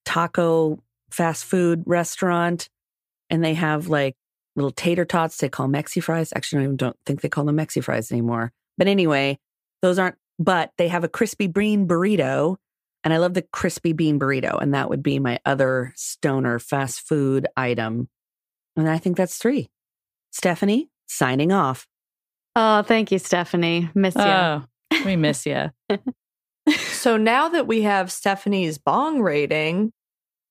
[0.05, 2.69] taco fast food restaurant.
[3.29, 4.15] And they have like
[4.55, 6.33] little tater tots they call Mexi fries.
[6.35, 8.51] Actually, I don't even don't think they call them Mexi fries anymore.
[8.77, 9.37] But anyway,
[9.81, 12.57] those aren't, but they have a crispy bean burrito.
[13.03, 14.61] And I love the crispy bean burrito.
[14.61, 18.09] And that would be my other stoner fast food item.
[18.75, 19.69] And I think that's three.
[20.31, 21.87] Stephanie, signing off.
[22.55, 23.89] Oh, thank you, Stephanie.
[23.95, 24.21] Miss you.
[24.21, 24.63] Oh,
[25.05, 25.69] we miss you.
[26.71, 29.91] So now that we have Stephanie's bong rating,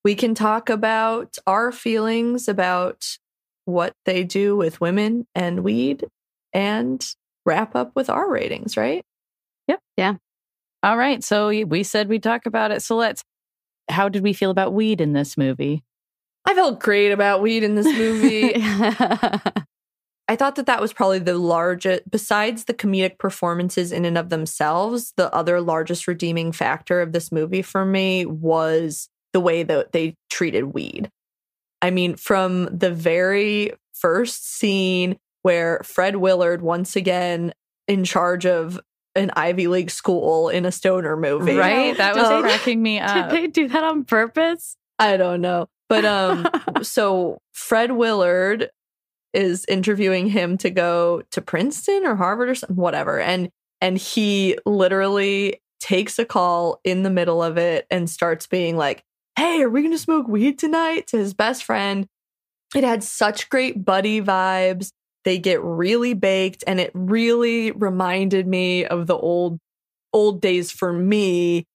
[0.04, 3.18] we can talk about our feelings about
[3.66, 6.06] what they do with women and weed
[6.52, 7.04] and
[7.44, 9.04] wrap up with our ratings, right?
[9.66, 9.80] Yep.
[9.96, 10.14] Yeah.
[10.82, 11.22] All right.
[11.22, 12.82] So we said we'd talk about it.
[12.82, 13.22] So let's.
[13.90, 15.82] How did we feel about weed in this movie?
[16.46, 18.54] I felt great about weed in this movie.
[20.28, 24.28] I thought that that was probably the largest, besides the comedic performances in and of
[24.28, 29.92] themselves, the other largest redeeming factor of this movie for me was the way that
[29.92, 31.10] they treated weed.
[31.80, 37.52] I mean, from the very first scene where Fred Willard, once again
[37.86, 38.78] in charge of
[39.14, 41.56] an Ivy League school in a stoner movie.
[41.56, 41.96] Right?
[41.96, 43.30] That was Um, cracking me Did up.
[43.30, 44.76] they do that on purpose?
[44.98, 45.68] I don't know.
[45.88, 46.46] But um
[46.82, 48.68] so Fred Willard
[49.34, 54.58] is interviewing him to go to Princeton or Harvard or something whatever and and he
[54.66, 59.04] literally takes a call in the middle of it and starts being like,
[59.36, 62.06] "Hey, are we going to smoke weed tonight?" to his best friend.
[62.74, 64.92] It had such great buddy vibes.
[65.24, 69.58] They get really baked and it really reminded me of the old
[70.12, 71.66] old days for me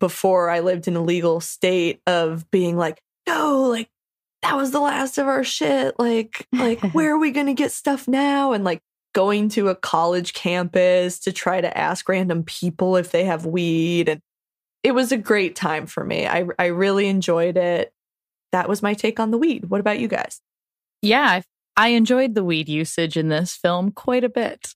[0.00, 3.88] before I lived in a legal state of being like, no, like
[4.42, 5.98] that was the last of our shit.
[5.98, 8.52] Like, like where are we gonna get stuff now?
[8.52, 8.80] And like
[9.12, 14.08] going to a college campus to try to ask random people if they have weed.
[14.08, 14.20] And
[14.82, 16.26] it was a great time for me.
[16.26, 17.92] I I really enjoyed it.
[18.52, 19.66] That was my take on the weed.
[19.66, 20.40] What about you guys?
[21.02, 21.40] yeah,
[21.76, 24.74] I, I enjoyed the weed usage in this film quite a bit.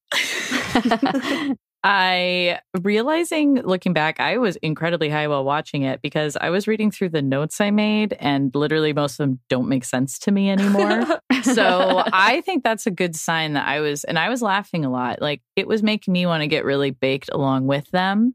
[1.87, 6.91] I realizing looking back, I was incredibly high while watching it because I was reading
[6.91, 10.49] through the notes I made, and literally most of them don't make sense to me
[10.49, 11.21] anymore.
[11.43, 14.91] so I think that's a good sign that I was, and I was laughing a
[14.91, 15.21] lot.
[15.21, 18.35] Like it was making me want to get really baked along with them.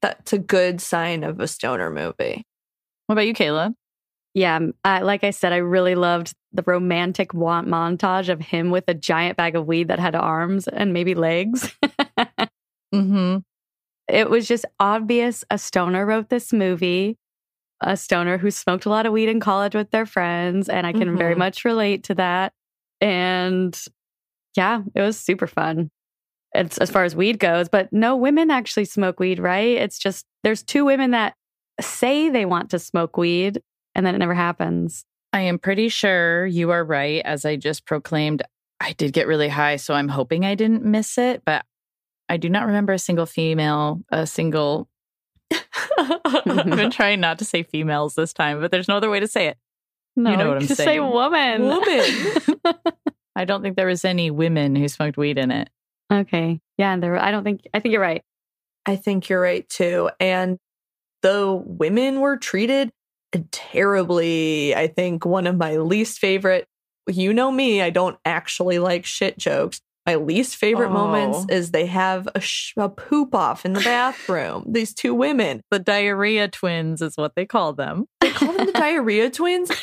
[0.00, 2.46] That's a good sign of a stoner movie.
[3.06, 3.74] What about you, Kayla?
[4.32, 8.84] Yeah, I, like I said, I really loved the romantic want montage of him with
[8.88, 11.76] a giant bag of weed that had arms and maybe legs.
[12.94, 13.38] Mm-hmm.
[14.08, 17.16] it was just obvious a stoner wrote this movie,
[17.82, 20.68] a stoner who smoked a lot of weed in college with their friends.
[20.70, 21.38] And I can very Mhm.
[21.38, 22.52] much relate to that.
[23.02, 23.78] And
[24.56, 25.90] yeah, it was super fun.
[26.54, 29.76] It's as far as weed goes, but no women actually smoke weed, right?
[29.76, 31.34] It's just there's two women that
[31.80, 33.60] say they want to smoke weed
[33.94, 35.04] and then it never happens.
[35.34, 37.20] I am pretty sure you are right.
[37.26, 38.42] As I just proclaimed,
[38.80, 41.66] I did get really high, so I'm hoping I didn't miss it, but
[42.28, 44.88] I do not remember a single female, a single.
[45.50, 46.88] I've been mm-hmm.
[46.90, 49.58] trying not to say females this time, but there's no other way to say it.
[50.14, 51.62] No, know what I'm just say woman.
[51.62, 52.60] Woman.
[53.36, 55.70] I don't think there was any women who smoked weed in it.
[56.12, 56.60] okay.
[56.76, 58.22] Yeah, and there I don't think I think you're right.
[58.84, 60.10] I think you're right too.
[60.18, 60.58] And
[61.22, 62.90] the women were treated
[63.50, 64.74] terribly.
[64.74, 66.66] I think one of my least favorite,
[67.06, 69.80] you know me, I don't actually like shit jokes.
[70.08, 71.54] My least favorite moments Oh.
[71.54, 74.64] is they have a, sh- a poop off in the bathroom.
[74.72, 75.60] These two women.
[75.70, 78.06] The diarrhea twins is what they call them.
[78.22, 79.70] They call them the diarrhea twins.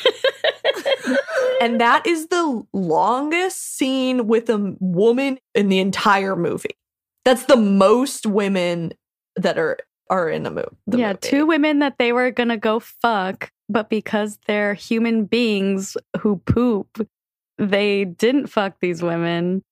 [1.62, 6.76] And that is the longest scene with a woman in the entire movie.
[7.24, 8.92] That's the most women
[9.36, 9.78] that are
[10.10, 11.18] are in the, mo- the yeah, movie.
[11.22, 17.08] two women that they were gonna go fuck, but because they're human beings who poop,
[17.58, 19.62] they didn't fuck these women.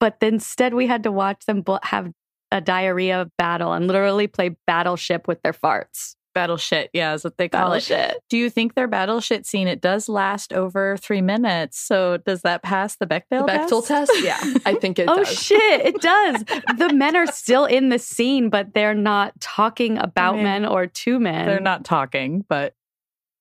[0.00, 2.12] But instead, we had to watch them have
[2.50, 6.14] a diarrhea battle and literally play battleship with their farts.
[6.34, 7.90] Battleship, yeah, is what they call it.
[8.30, 11.80] Do you think their battleship scene it does last over three minutes?
[11.80, 14.12] So does that pass the The Bechdel Bechtel test?
[14.22, 15.42] Yeah, I think it oh does.
[15.42, 16.44] shit, it does.
[16.78, 20.86] the men are still in the scene, but they're not talking about mean, men or
[20.86, 21.46] to men.
[21.46, 22.74] They're not talking, but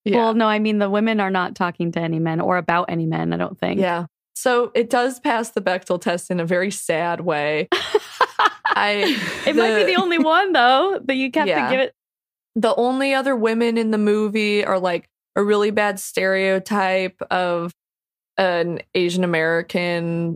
[0.04, 0.18] yeah.
[0.18, 3.06] Well, no, I mean the women are not talking to any men or about any
[3.06, 3.32] men.
[3.32, 3.80] I don't think.
[3.80, 4.06] yeah.
[4.40, 7.68] So it does pass the Bechdel test in a very sad way.
[8.66, 11.66] I It might be the only one though that you have Yeah.
[11.70, 11.94] to give it.
[12.56, 17.72] the only other women in the movie are like a really bad stereotype of
[18.38, 20.36] an Asian American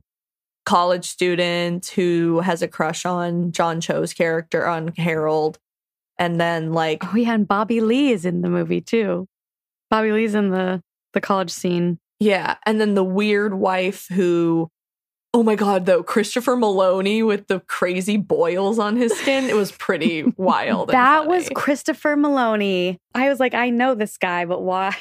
[0.66, 5.60] college student who has a crush on John Cho's character on Harold.
[6.18, 9.28] And then like Oh yeah, and Bobby Lee is in the movie too.
[9.92, 10.82] Bobby Lee's in the
[11.14, 12.00] the college scene.
[12.22, 14.70] Yeah, and then the weird wife who
[15.34, 19.72] Oh my god, though Christopher Meloni with the crazy boils on his skin, it was
[19.72, 20.90] pretty wild.
[20.90, 21.50] and That was.
[21.56, 22.98] Christopher Meloni.
[23.16, 24.96] I was like, I know this guy, but why?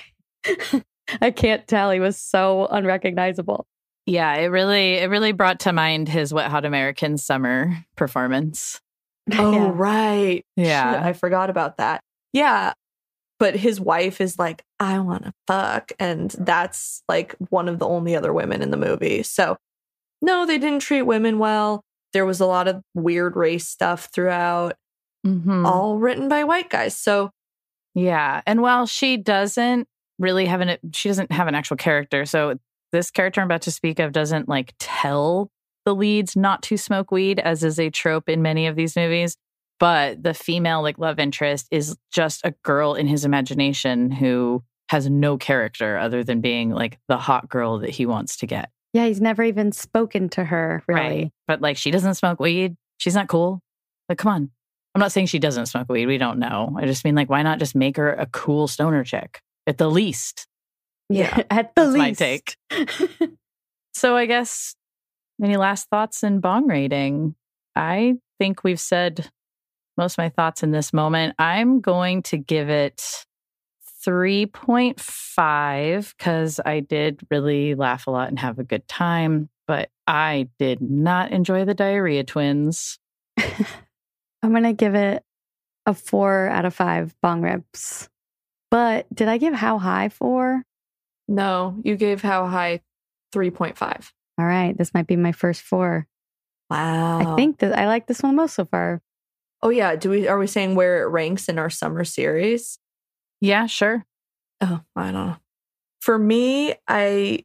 [1.21, 1.91] I can't tell.
[1.91, 3.67] He was so unrecognizable.
[4.07, 8.81] Yeah, it really it really brought to mind his Wet Hot American Summer performance.
[9.37, 9.71] Oh Yeah.
[9.75, 10.45] right.
[10.57, 10.93] Yeah.
[10.95, 12.03] Shit, I forgot about that.
[12.33, 12.73] Yeah.
[13.41, 15.91] But his wife is like, I want to fuck.
[15.99, 19.23] And that's like one of the only other women in the movie.
[19.25, 19.57] So,
[20.23, 21.83] no, they didn't treat women well.
[22.13, 24.77] There was a lot of weird race stuff throughout,
[25.27, 25.67] Mhm.
[25.67, 26.97] all written by white guys.
[26.97, 27.31] So,
[27.95, 29.89] Yeah, and while she doesn't
[30.21, 32.57] really have an she doesn't have an actual character, so
[32.93, 35.51] this character I'm about to speak of doesn't like tell
[35.85, 39.37] the leads not to smoke weed, as is a trope in many of these movies.
[39.81, 45.09] But the female like love interest is just a girl in his imagination who has
[45.09, 48.71] no character other than being like the hot girl that he wants to get.
[48.93, 51.01] Yeah, he's never even spoken to her, really.
[51.01, 51.33] Right.
[51.49, 52.77] But like she doesn't smoke weed.
[52.99, 53.61] She's not cool.
[54.09, 54.51] Like, come on.
[54.95, 56.07] I'm not saying she doesn't smoke weed.
[56.07, 56.77] We don't know.
[56.77, 59.91] I just mean like, why not just make her a cool stoner chick at the
[59.91, 60.47] least?
[61.09, 62.57] Yeah, At the That's my take.
[63.93, 64.75] So I guess
[65.43, 67.35] any last thoughts in bong rating?
[67.77, 69.29] I think we've said
[70.01, 71.35] most of my thoughts in this moment.
[71.39, 73.25] I'm going to give it
[74.05, 80.49] 3.5 because I did really laugh a lot and have a good time, but I
[80.59, 82.99] did not enjoy the diarrhea twins.
[83.39, 85.23] I'm going to give it
[85.87, 88.09] a four out of five bong rips.
[88.71, 90.65] But did I give how high four?
[91.31, 92.81] no, you gave how high
[93.33, 94.11] 3.5.
[94.39, 96.07] All right, this might be my first four.
[96.69, 97.21] Wow.
[97.21, 99.01] I think that I like this one most so far.
[99.63, 99.97] Oh, yeah.
[99.97, 102.79] Do we, are we saying where it ranks in our summer series?
[103.41, 104.05] Yeah, sure.
[104.61, 105.37] Oh, I don't know.
[106.01, 107.45] For me, I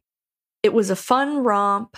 [0.62, 1.96] it was a fun romp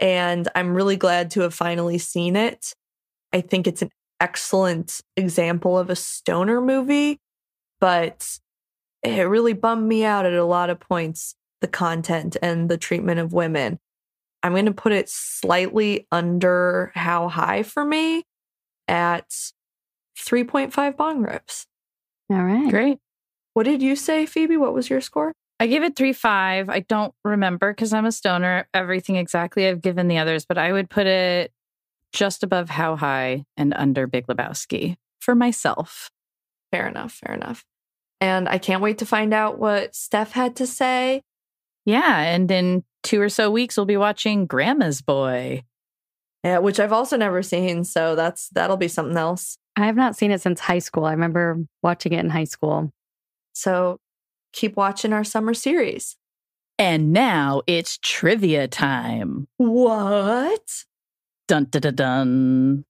[0.00, 2.74] and I'm really glad to have finally seen it.
[3.32, 7.20] I think it's an excellent example of a stoner movie,
[7.80, 8.38] but
[9.02, 13.20] it really bummed me out at a lot of points the content and the treatment
[13.20, 13.78] of women.
[14.42, 18.24] I'm going to put it slightly under how high for me
[18.88, 19.28] at
[20.18, 21.66] 3.5 bong rips.
[22.30, 22.70] All right.
[22.70, 22.98] Great.
[23.54, 24.56] What did you say, Phoebe?
[24.56, 25.32] What was your score?
[25.60, 26.68] I gave it three five.
[26.68, 28.66] I don't remember because I'm a stoner.
[28.74, 31.52] Everything exactly I've given the others, but I would put it
[32.12, 36.10] just above How High and under Big Lebowski for myself.
[36.72, 37.12] Fair enough.
[37.12, 37.64] Fair enough.
[38.20, 41.22] And I can't wait to find out what Steph had to say.
[41.84, 45.62] Yeah, and in two or so weeks we'll be watching Grandma's Boy.
[46.44, 49.58] Yeah, which I've also never seen, so that's that'll be something else.
[49.76, 51.04] I have not seen it since high school.
[51.04, 52.90] I remember watching it in high school.
[53.54, 53.98] So
[54.52, 56.16] keep watching our summer series.
[56.78, 59.46] And now it's trivia time.
[59.58, 60.84] What?
[61.46, 62.84] Dun dun dun dun.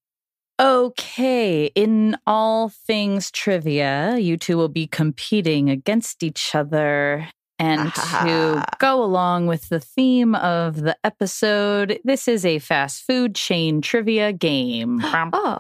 [0.60, 7.28] Okay, in all things trivia, you two will be competing against each other.
[7.58, 13.04] And ah, to go along with the theme of the episode, this is a fast
[13.04, 15.00] food chain trivia game.
[15.32, 15.58] Oh,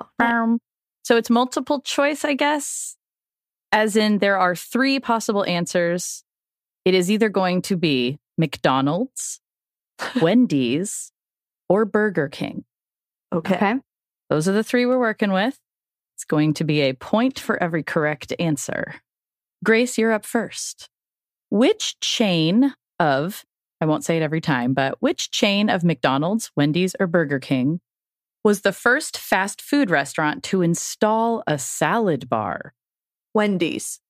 [1.04, 2.96] so it's multiple choice, I guess.
[3.72, 6.24] As in, there are three possible answers.
[6.84, 9.40] It is either going to be McDonald's,
[10.20, 11.12] Wendy's,
[11.68, 12.64] or Burger King.
[13.32, 13.56] okay.
[13.56, 13.74] Okay.
[14.28, 15.58] Those are the three we're working with.
[16.16, 18.94] It's going to be a point for every correct answer.
[19.64, 20.88] Grace, you're up first.
[21.52, 23.44] Which chain of,
[23.78, 27.82] I won't say it every time, but which chain of McDonald's, Wendy's, or Burger King
[28.42, 32.72] was the first fast food restaurant to install a salad bar?
[33.34, 34.00] Wendy's.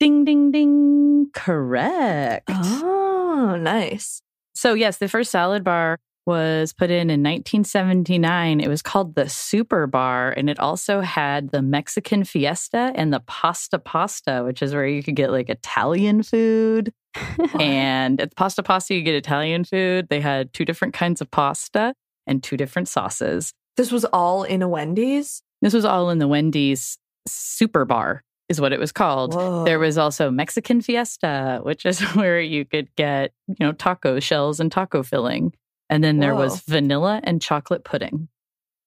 [0.00, 1.28] Ding, ding, ding.
[1.32, 2.50] Correct.
[2.50, 4.20] Oh, nice.
[4.56, 8.60] So, yes, the first salad bar was put in in 1979.
[8.60, 13.20] It was called the Super Bar, and it also had the Mexican Fiesta and the
[13.20, 16.92] Pasta Pasta, which is where you could get like Italian food.
[17.58, 20.08] and at the Pasta Pasta, you get Italian food.
[20.08, 21.94] They had two different kinds of pasta
[22.26, 23.52] and two different sauces.
[23.76, 25.42] This was all in a Wendy's.
[25.62, 29.34] This was all in the Wendy's Super Bar, is what it was called.
[29.34, 29.64] Whoa.
[29.64, 34.60] There was also Mexican Fiesta, which is where you could get, you know, taco shells
[34.60, 35.52] and taco filling.
[35.90, 38.28] And then there was vanilla and chocolate pudding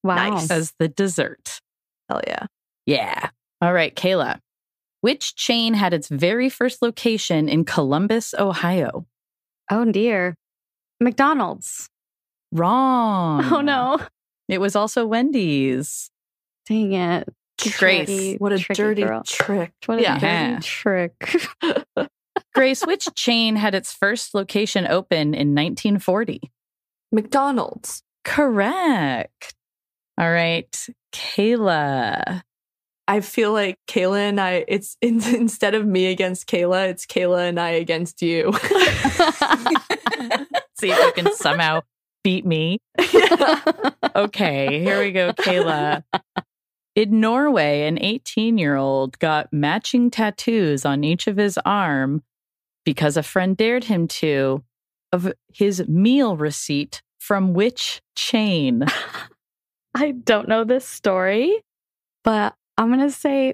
[0.04, 0.16] Wow.
[0.32, 0.50] Nice.
[0.50, 1.60] as the dessert.
[2.10, 2.46] Hell yeah.
[2.86, 3.30] Yeah.
[3.62, 4.40] All right, Kayla.
[5.02, 9.06] Which chain had its very first location in Columbus, Ohio?
[9.70, 10.36] Oh dear.
[11.02, 11.90] McDonald's.
[12.54, 13.44] Wrong.
[13.52, 14.00] Oh no.
[14.48, 16.10] It was also Wendy's.
[16.68, 17.28] Dang it.
[17.78, 18.08] Grace.
[18.08, 19.24] Tricky- What a dirty girl.
[19.24, 19.74] trick.
[19.86, 20.20] What a Yeah.
[20.20, 21.36] dirty trick.
[22.56, 26.40] Grace, which chain had its first location open in 1940?
[27.14, 28.04] McDonald's.
[28.26, 29.54] Correct.
[30.18, 32.42] All right, Kayla.
[33.08, 37.48] I feel like Kayla and I, it's in, instead of me against Kayla, it's Kayla
[37.50, 38.52] and I against you.
[40.80, 41.82] See if you can somehow
[42.24, 42.80] beat me.
[44.16, 46.04] Okay, here we go, Kayla.
[46.96, 52.22] In Norway, an 18 year old got matching tattoos on each of his arm
[52.86, 54.64] because a friend dared him to
[55.14, 58.84] of his meal receipt from which chain?
[59.96, 61.64] I don't know this story,
[62.24, 63.54] but I'm going to say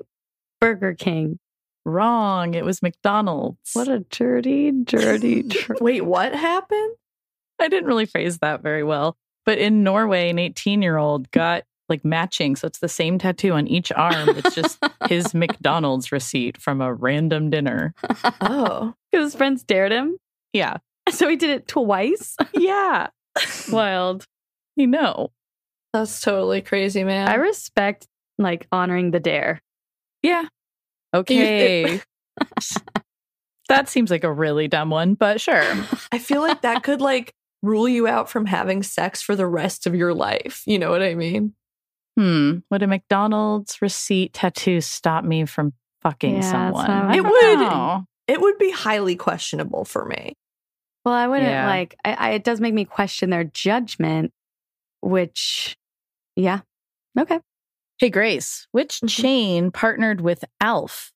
[0.60, 1.38] Burger King.
[1.86, 2.54] Wrong.
[2.54, 3.72] It was McDonald's.
[3.74, 5.46] What a dirty, dirty.
[5.82, 6.96] Wait, what happened?
[7.60, 9.18] I didn't really phrase that very well.
[9.46, 12.56] But in Norway, an 18 year old got like matching.
[12.56, 14.30] So it's the same tattoo on each arm.
[14.30, 17.94] It's just his McDonald's receipt from a random dinner.
[18.42, 20.18] Oh, Because his friends dared him.
[20.54, 20.78] Yeah.
[21.14, 22.36] So he did it twice.
[22.54, 23.08] Yeah.
[23.72, 24.26] Wild.
[24.76, 25.32] You know.
[25.94, 27.28] that's totally crazy, man.
[27.28, 28.08] I respect
[28.38, 29.62] like honoring the dare.
[30.22, 30.46] Yeah.
[31.14, 32.02] Okay.
[33.70, 35.64] that seems like a really dumb one, but sure.
[36.12, 39.86] I feel like that could like rule you out from having sex for the rest
[39.88, 40.64] of your life.
[40.66, 41.54] You know what I mean?
[42.18, 42.60] Hmm.
[42.72, 47.08] Would a McDonald's receipt tattoo stop me from fucking Yeah, someone?
[47.08, 47.60] what It would.
[47.60, 48.06] know.
[48.28, 50.34] It would be highly questionable for me.
[51.06, 51.66] Well, I wouldn't Yeah.
[51.66, 54.32] like, I, I, it does make me question their judgment,
[55.02, 55.78] which,
[56.36, 56.62] yeah.
[57.18, 57.40] Okay.
[58.00, 59.10] Hey, Grace, which Mhm.
[59.10, 61.12] chain partnered with Alf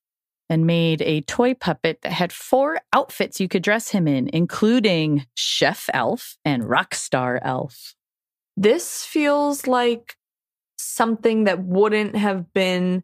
[0.50, 5.26] and made a toy puppet that had four outfits you could dress him in, including
[5.34, 7.94] Chef Elf and Rockstar Elf?
[8.56, 10.16] This feels like
[10.78, 13.02] something that wouldn't have been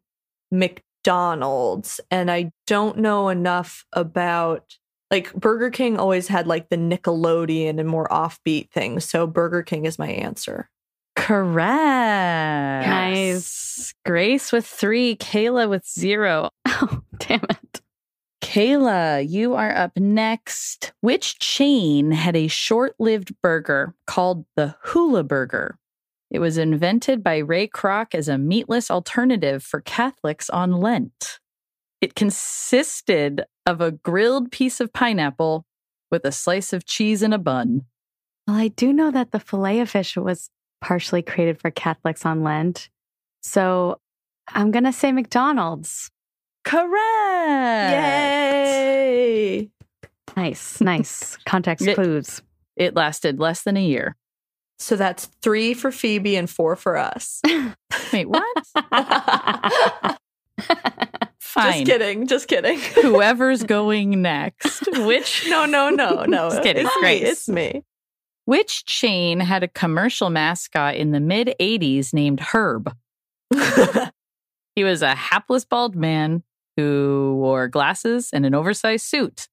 [0.50, 2.00] McDonald's.
[2.10, 4.76] And I don't know enough about
[5.10, 9.04] like Burger King always had like the Nickelodeon and more offbeat things.
[9.04, 10.70] So Burger King is my answer.
[11.16, 12.86] Correct.
[12.86, 13.94] Nice.
[14.04, 16.50] Grace with three, Kayla with zero.
[16.82, 17.82] Oh, damn it.
[18.40, 20.92] Kayla, you are up next.
[21.02, 25.76] Which chain had a short lived burger called the Hula Burger?
[26.30, 31.38] It was invented by Ray Kroc as a meatless alternative for Catholics on Lent.
[32.00, 35.64] It consisted of a grilled piece of pineapple
[36.10, 37.82] with a slice of cheese and a bun.
[38.46, 42.42] Well, I do know that the filet of fish was partially created for Catholics on
[42.42, 42.88] Lent.
[43.42, 44.00] So
[44.48, 46.10] I'm going to say McDonald's.
[46.64, 47.92] Correct.
[47.92, 49.70] Yay!
[50.36, 51.36] Nice, nice.
[51.44, 52.42] Context It- clues.
[52.76, 54.16] It lasted less than a year.
[54.78, 57.42] So that's three for Phoebe and four for us.
[58.12, 58.46] Wait, what?
[61.40, 61.72] Fine.
[61.72, 62.26] Just kidding.
[62.26, 62.78] Just kidding.
[63.02, 64.86] Whoever's going next.
[65.04, 66.50] Which No, no, no, no.
[66.50, 66.86] Just kidding.
[66.86, 67.16] It's me.
[67.16, 67.84] It's me.
[68.44, 72.94] Which chain had a commercial mascot in the mid 80s named Herb?
[74.76, 76.42] He was a hapless bald man
[76.76, 79.48] who wore glasses and an oversized suit.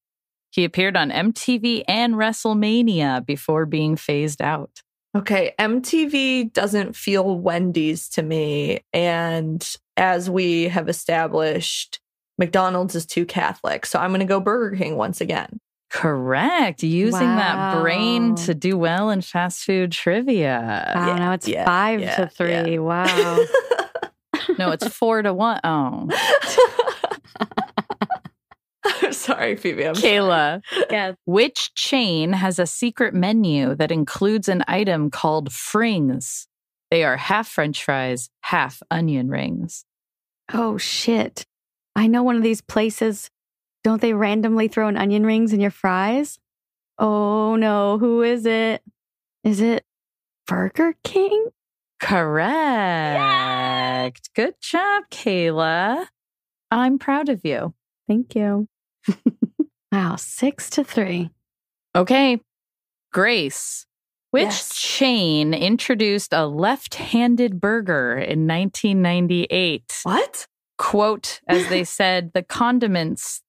[0.51, 4.81] He appeared on MTV and WrestleMania before being phased out.
[5.17, 8.81] Okay, MTV doesn't feel Wendy's to me.
[8.93, 11.99] And as we have established,
[12.37, 13.85] McDonald's is too Catholic.
[13.85, 15.59] So I'm going to go Burger King once again.
[15.89, 16.83] Correct.
[16.83, 20.91] Using that brain to do well in fast food trivia.
[20.95, 22.73] Wow, now it's yeah, five yeah, to three.
[22.73, 22.79] yeah.
[22.79, 23.45] Wow.
[24.57, 25.59] No, it's four to one.
[25.63, 26.07] Oh,
[29.01, 29.87] I'm sorry, Phoebe.
[29.87, 30.61] I'm Kayla.
[30.89, 31.13] yeah.
[31.25, 36.47] Which chain has a secret menu that includes an item called frings?
[36.91, 39.83] They are half french fries, half onion rings.
[40.53, 41.45] Oh, shit.
[41.95, 43.29] I know one of these places.
[43.83, 46.39] Don't they randomly throw an onion rings in your fries?
[46.97, 47.97] Oh, no.
[47.97, 48.81] Who is it?
[49.43, 49.83] Is it
[50.47, 51.47] Burger King?
[53.17, 54.29] Correct.
[54.35, 56.05] Good job, Kayla.
[56.71, 57.73] I'm proud of you.
[58.07, 58.67] Thank you.
[59.91, 61.29] wow, six to three.
[61.95, 62.39] Okay.
[63.13, 63.85] Grace,
[64.31, 64.75] which Yes.
[64.75, 70.01] chain introduced a left handed burger in 1998?
[70.03, 70.47] What?
[70.77, 73.41] Quote, as they said, the condiments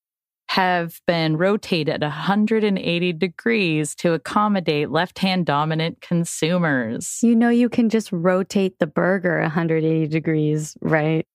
[0.50, 7.18] have been rotated 180 degrees to accommodate left hand dominant consumers.
[7.22, 11.26] You know, you can just rotate the burger 180 degrees, right?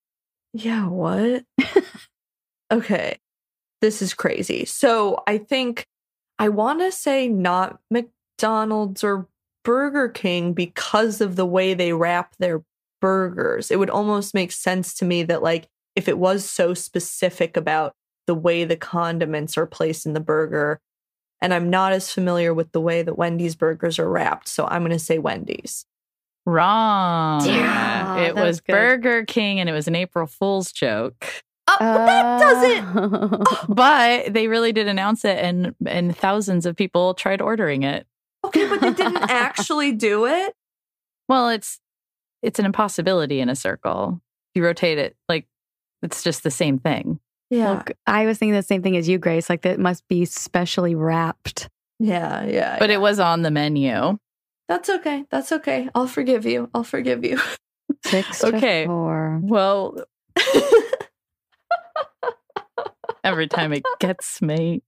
[0.54, 1.44] Yeah, what?
[2.72, 3.18] okay.
[3.84, 4.64] This is crazy.
[4.64, 5.88] So I think
[6.40, 9.28] I want to say not McDonald's or
[9.66, 12.64] Burger King because of the way they wrap their
[13.02, 13.72] burgers.
[13.72, 15.68] It would almost make sense to me that, like,
[15.98, 17.94] if it was so specific about
[18.26, 20.80] the way the condiments are placed in the burger,
[21.42, 24.84] and I'm not as familiar with the way that Wendy's burgers are wrapped, so I'm
[24.84, 25.86] going to say Wendy's.
[26.46, 27.46] Wrong.
[27.46, 28.72] Yeah, it was was good.
[28.72, 31.44] Burger King and it was an April Fool's joke.
[31.80, 32.86] Oh, but that doesn't.
[32.86, 33.30] Ah.
[33.42, 33.66] Oh.
[33.74, 38.06] But they really did announce it and and thousands of people tried ordering it.
[38.46, 40.54] Okay, but they didn't actually do it.
[41.30, 41.80] Well, it's
[42.42, 44.22] it's an impossibility in a circle.
[44.56, 45.48] You rotate it like
[46.02, 47.20] it's just the same thing.
[47.50, 49.50] Yeah, Look, I was thinking the same thing as you, Grace.
[49.50, 51.70] Like that must be specially wrapped.
[52.00, 52.78] yeah, yeah.
[52.80, 52.96] But yeah.
[52.96, 54.18] it was on the menu.
[54.68, 55.26] That's okay.
[55.30, 55.90] That's okay.
[55.94, 56.70] I'll forgive you.
[56.74, 57.40] I'll forgive you.
[58.06, 58.82] Six Okay.
[58.84, 59.40] to four.
[59.44, 60.04] Well,
[63.24, 64.82] every time it gets me.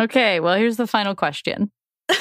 [0.00, 1.70] Okay, well, here's the final question.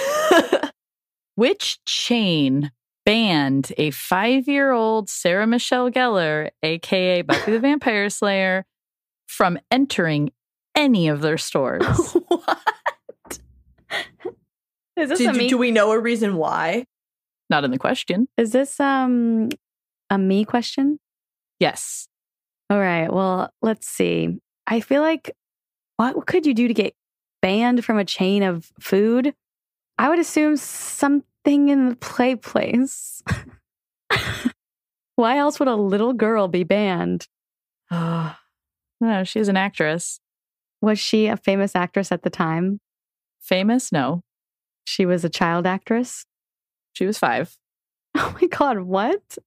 [1.35, 2.71] Which chain
[3.05, 8.65] banned a five year old Sarah Michelle Gellar, AKA Buffy the Vampire Slayer,
[9.27, 10.31] from entering
[10.75, 11.85] any of their stores?
[12.27, 13.39] what?
[14.95, 15.49] Is this Did a me?
[15.49, 16.85] do we know a reason why?
[17.49, 18.27] Not in the question.
[18.37, 19.49] is this um
[20.09, 20.99] a me question?
[21.59, 22.07] Yes.
[22.69, 23.11] All right.
[23.11, 24.39] Well, let's see.
[24.67, 25.31] I feel like
[25.97, 26.93] what could you do to get
[27.41, 29.33] banned from a chain of food?
[29.97, 33.23] I would assume something in the play place.
[35.15, 37.27] Why else would a little girl be banned?
[37.91, 38.35] Oh,
[39.01, 40.19] no, she's an actress.
[40.81, 42.79] Was she a famous actress at the time?
[43.41, 43.91] Famous?
[43.91, 44.21] No.
[44.85, 46.25] She was a child actress.
[46.93, 47.55] She was five.
[48.17, 49.37] Oh my God, what?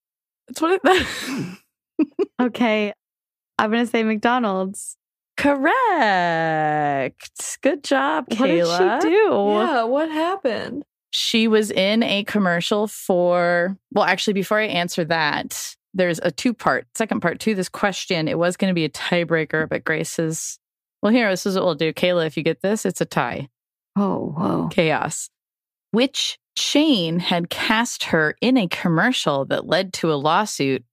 [0.46, 1.58] That's what it.
[2.40, 2.92] Okay.
[3.58, 4.96] I'm going to say McDonald's.
[6.28, 7.58] Correct.
[7.62, 9.00] Good job, What Kayla.
[9.00, 9.24] did she do?
[9.32, 10.84] Yeah, what happened?
[11.10, 16.52] She was in a commercial for, well, actually, before I answer that, there's a two
[16.52, 18.28] part, second part to this question.
[18.28, 20.58] It was going to be a tiebreaker, but Grace is,
[21.02, 21.92] well, here, this is what we'll do.
[21.92, 23.48] Kayla, if you get this, it's a tie.
[23.96, 24.68] Oh, whoa.
[24.70, 25.30] Chaos.
[25.92, 30.84] Which chain had cast her in a commercial that led to a lawsuit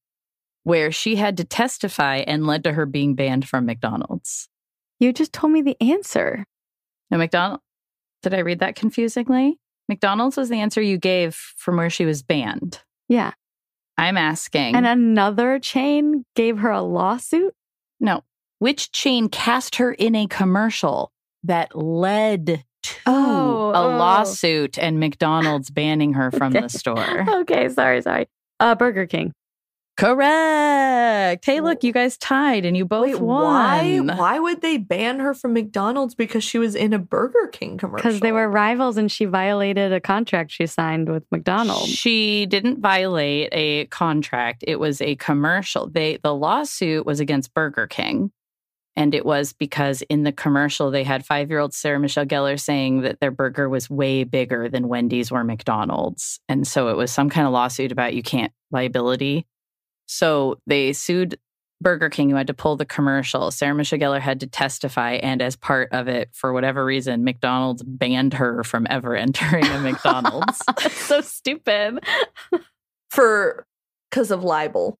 [0.65, 4.49] where she had to testify and led to her being banned from McDonald's?
[4.99, 6.43] You just told me the answer.
[7.09, 7.61] No, McDonald.
[8.23, 9.57] Did I read that confusingly?
[9.87, 12.81] McDonald's was the answer you gave from where she was banned.
[13.07, 13.31] Yeah.
[13.97, 14.75] I'm asking.
[14.75, 17.53] And another chain gave her a lawsuit?
[18.01, 18.23] no,
[18.59, 21.11] which chain cast her in a commercial
[21.43, 23.97] that led to Oh, a oh.
[23.97, 26.61] lawsuit and McDonald's banning her from Okay.
[26.61, 27.25] the store?
[27.41, 28.27] Okay, sorry, sorry.
[28.59, 29.31] Uh, Burger King.
[29.97, 31.45] Correct.
[31.45, 33.43] Hey, look, you guys tied and you both Wait, won.
[33.43, 33.99] why?
[33.99, 38.03] Why would they ban her from McDonald's because she was in a Burger King commercial?
[38.03, 41.87] Because they were rivals and she violated a contract she signed with McDonald's.
[41.87, 44.65] She didn't violate a contract.
[44.67, 45.87] It was a commercial.
[45.89, 48.31] They the lawsuit was against Burger King.
[48.97, 53.19] And it was because in the commercial they had five-year-old Sarah Michelle Gellar saying that
[53.19, 56.39] their burger was way bigger than Wendy's or McDonald's.
[56.47, 59.45] And so it was some kind of lawsuit about you can't liability.
[60.07, 61.39] So they sued
[61.81, 63.51] Burger King who had to pull the commercial.
[63.51, 67.83] Sarah Michelle Gellar had to testify, and as part of it, for whatever reason, McDonald's
[67.83, 70.61] banned her from ever entering a McDonald's.
[70.91, 71.99] so stupid.
[73.09, 73.65] for
[74.09, 74.97] because of libel.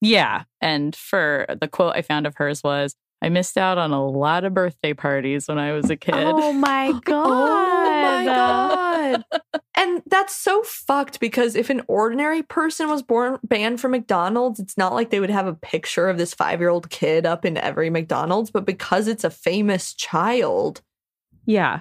[0.00, 0.44] Yeah.
[0.60, 4.44] And for the quote I found of hers was, I missed out on a lot
[4.44, 6.14] of birthday parties when I was a kid.
[6.14, 7.26] Oh my god.
[7.88, 8.77] Oh my god!
[9.76, 14.76] And that's so fucked because if an ordinary person was born banned from McDonald's, it's
[14.76, 18.50] not like they would have a picture of this five-year-old kid up in every McDonald's.
[18.50, 20.82] But because it's a famous child,
[21.46, 21.80] Yeah.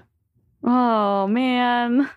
[0.63, 2.09] Oh man.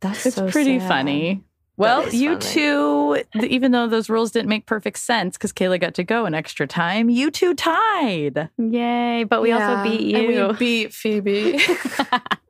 [0.00, 0.88] that's It's so pretty sad.
[0.88, 1.42] funny.
[1.76, 2.40] Well, you funny.
[2.40, 6.34] two, even though those rules didn't make perfect sense because Kayla got to go an
[6.34, 8.48] extra time, you two tied.
[8.58, 9.22] Yay.
[9.22, 10.46] But we Yeah, also beat and you.
[10.48, 11.60] we beat Phoebe.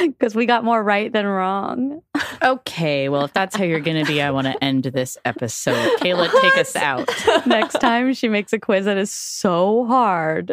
[0.18, 2.02] Because we got more right than wrong.
[2.42, 3.08] Okay.
[3.08, 5.98] Well, if that's how you're going to be, I want to end this episode.
[6.00, 7.08] Kayla, take us out.
[7.46, 10.52] Next time she makes a quiz that is so hard.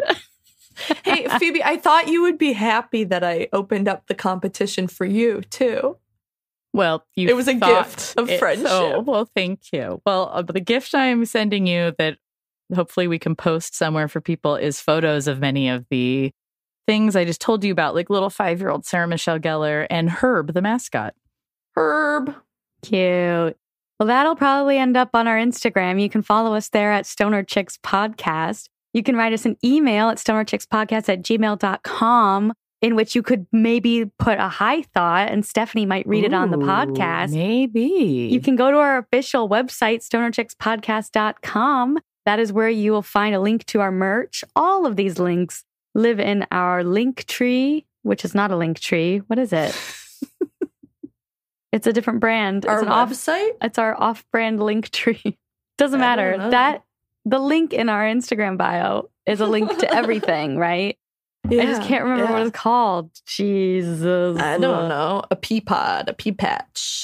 [1.04, 5.04] hey, Phoebe, I thought you would be happy that I opened up the competition for
[5.04, 5.98] you too.
[6.72, 8.66] Well, you It was a gift of it- friendship.
[8.70, 10.00] Oh, well, thank you.
[10.06, 12.16] Well, uh, the gift I'm sending you that
[12.74, 16.32] hopefully we can post somewhere for people is photos of many of the
[16.86, 20.10] things I just told you about, like little five year old Sarah Michelle Gellar and
[20.10, 21.14] Herb, the mascot.
[21.76, 22.34] Herb.
[22.82, 23.56] Cute.
[23.98, 26.00] Well, that'll probably end up on our Instagram.
[26.00, 28.68] You can follow us there at Stoner Chicks Podcast.
[28.92, 32.52] You can write us an email at stonerchickspodcast at gmail.com.
[32.82, 36.50] in which you could maybe put a high thought and Stephanie might read it on
[36.50, 37.32] the podcast.
[37.32, 38.28] Maybe.
[38.30, 41.98] You can go to our official website, stonerchickspodcast.com.
[42.26, 44.44] That is where you will find a link to our merch.
[44.54, 45.64] All of these links
[45.94, 49.18] live in our link tree, which is not a link tree.
[49.26, 49.76] What is it?
[51.72, 52.64] it's a different brand.
[52.64, 53.50] It's Our an off website?
[53.62, 55.38] it's our off-brand link tree.
[55.78, 56.50] Doesn't I matter.
[56.50, 56.84] That
[57.24, 60.98] the link in our Instagram bio is a link to everything, right?
[61.46, 63.10] I just can't remember what it's called.
[63.26, 64.38] Jesus.
[64.38, 65.22] I don't know.
[65.30, 67.02] A pea pod, a pea patch.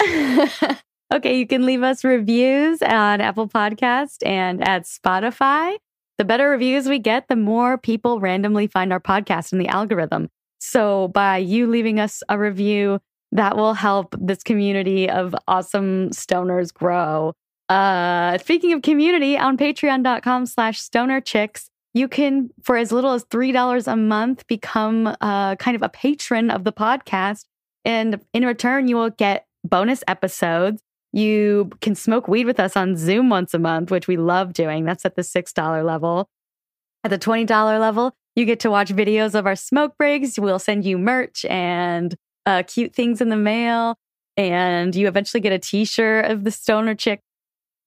[1.12, 5.76] okay, you can leave us reviews on Apple Podcast and at Spotify.
[6.20, 10.28] The better reviews we get, the more people randomly find our podcast in the algorithm.
[10.58, 13.00] So by you leaving us a review,
[13.32, 17.32] that will help this community of awesome stoners grow.
[17.70, 23.24] Uh, speaking of community, on patreon.com slash stoner chicks, you can, for as little as
[23.24, 27.46] $3 a month, become uh, kind of a patron of the podcast.
[27.86, 30.82] And in return, you will get bonus episodes.
[31.12, 34.84] You can smoke weed with us on Zoom once a month, which we love doing.
[34.84, 36.28] That's at the $6 level.
[37.02, 37.48] At the $20
[37.80, 40.38] level, you get to watch videos of our smoke breaks.
[40.38, 42.14] We'll send you merch and
[42.46, 43.96] uh, cute things in the mail.
[44.36, 47.20] And you eventually get a t shirt of the Stoner Chick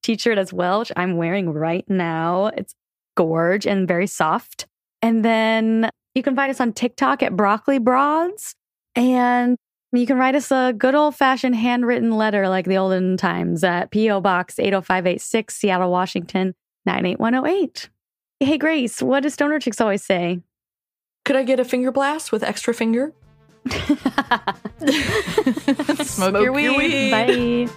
[0.04, 2.48] t shirt as well, which I'm wearing right now.
[2.48, 2.76] It's
[3.16, 4.68] gorge and very soft.
[5.02, 8.56] And then you can find us on TikTok at Broccoli Broads.
[8.96, 9.58] And
[9.94, 13.92] you can write us a good old fashioned handwritten letter like the olden times at
[13.92, 14.22] P.O.
[14.22, 17.90] Box 80586, Seattle, Washington 98108.
[18.40, 20.42] Hey, Grace, what do stoner chicks always say?
[21.26, 23.14] Could I get a finger blast with extra finger?
[26.04, 27.12] Smoke your weed.
[27.12, 27.70] Bye.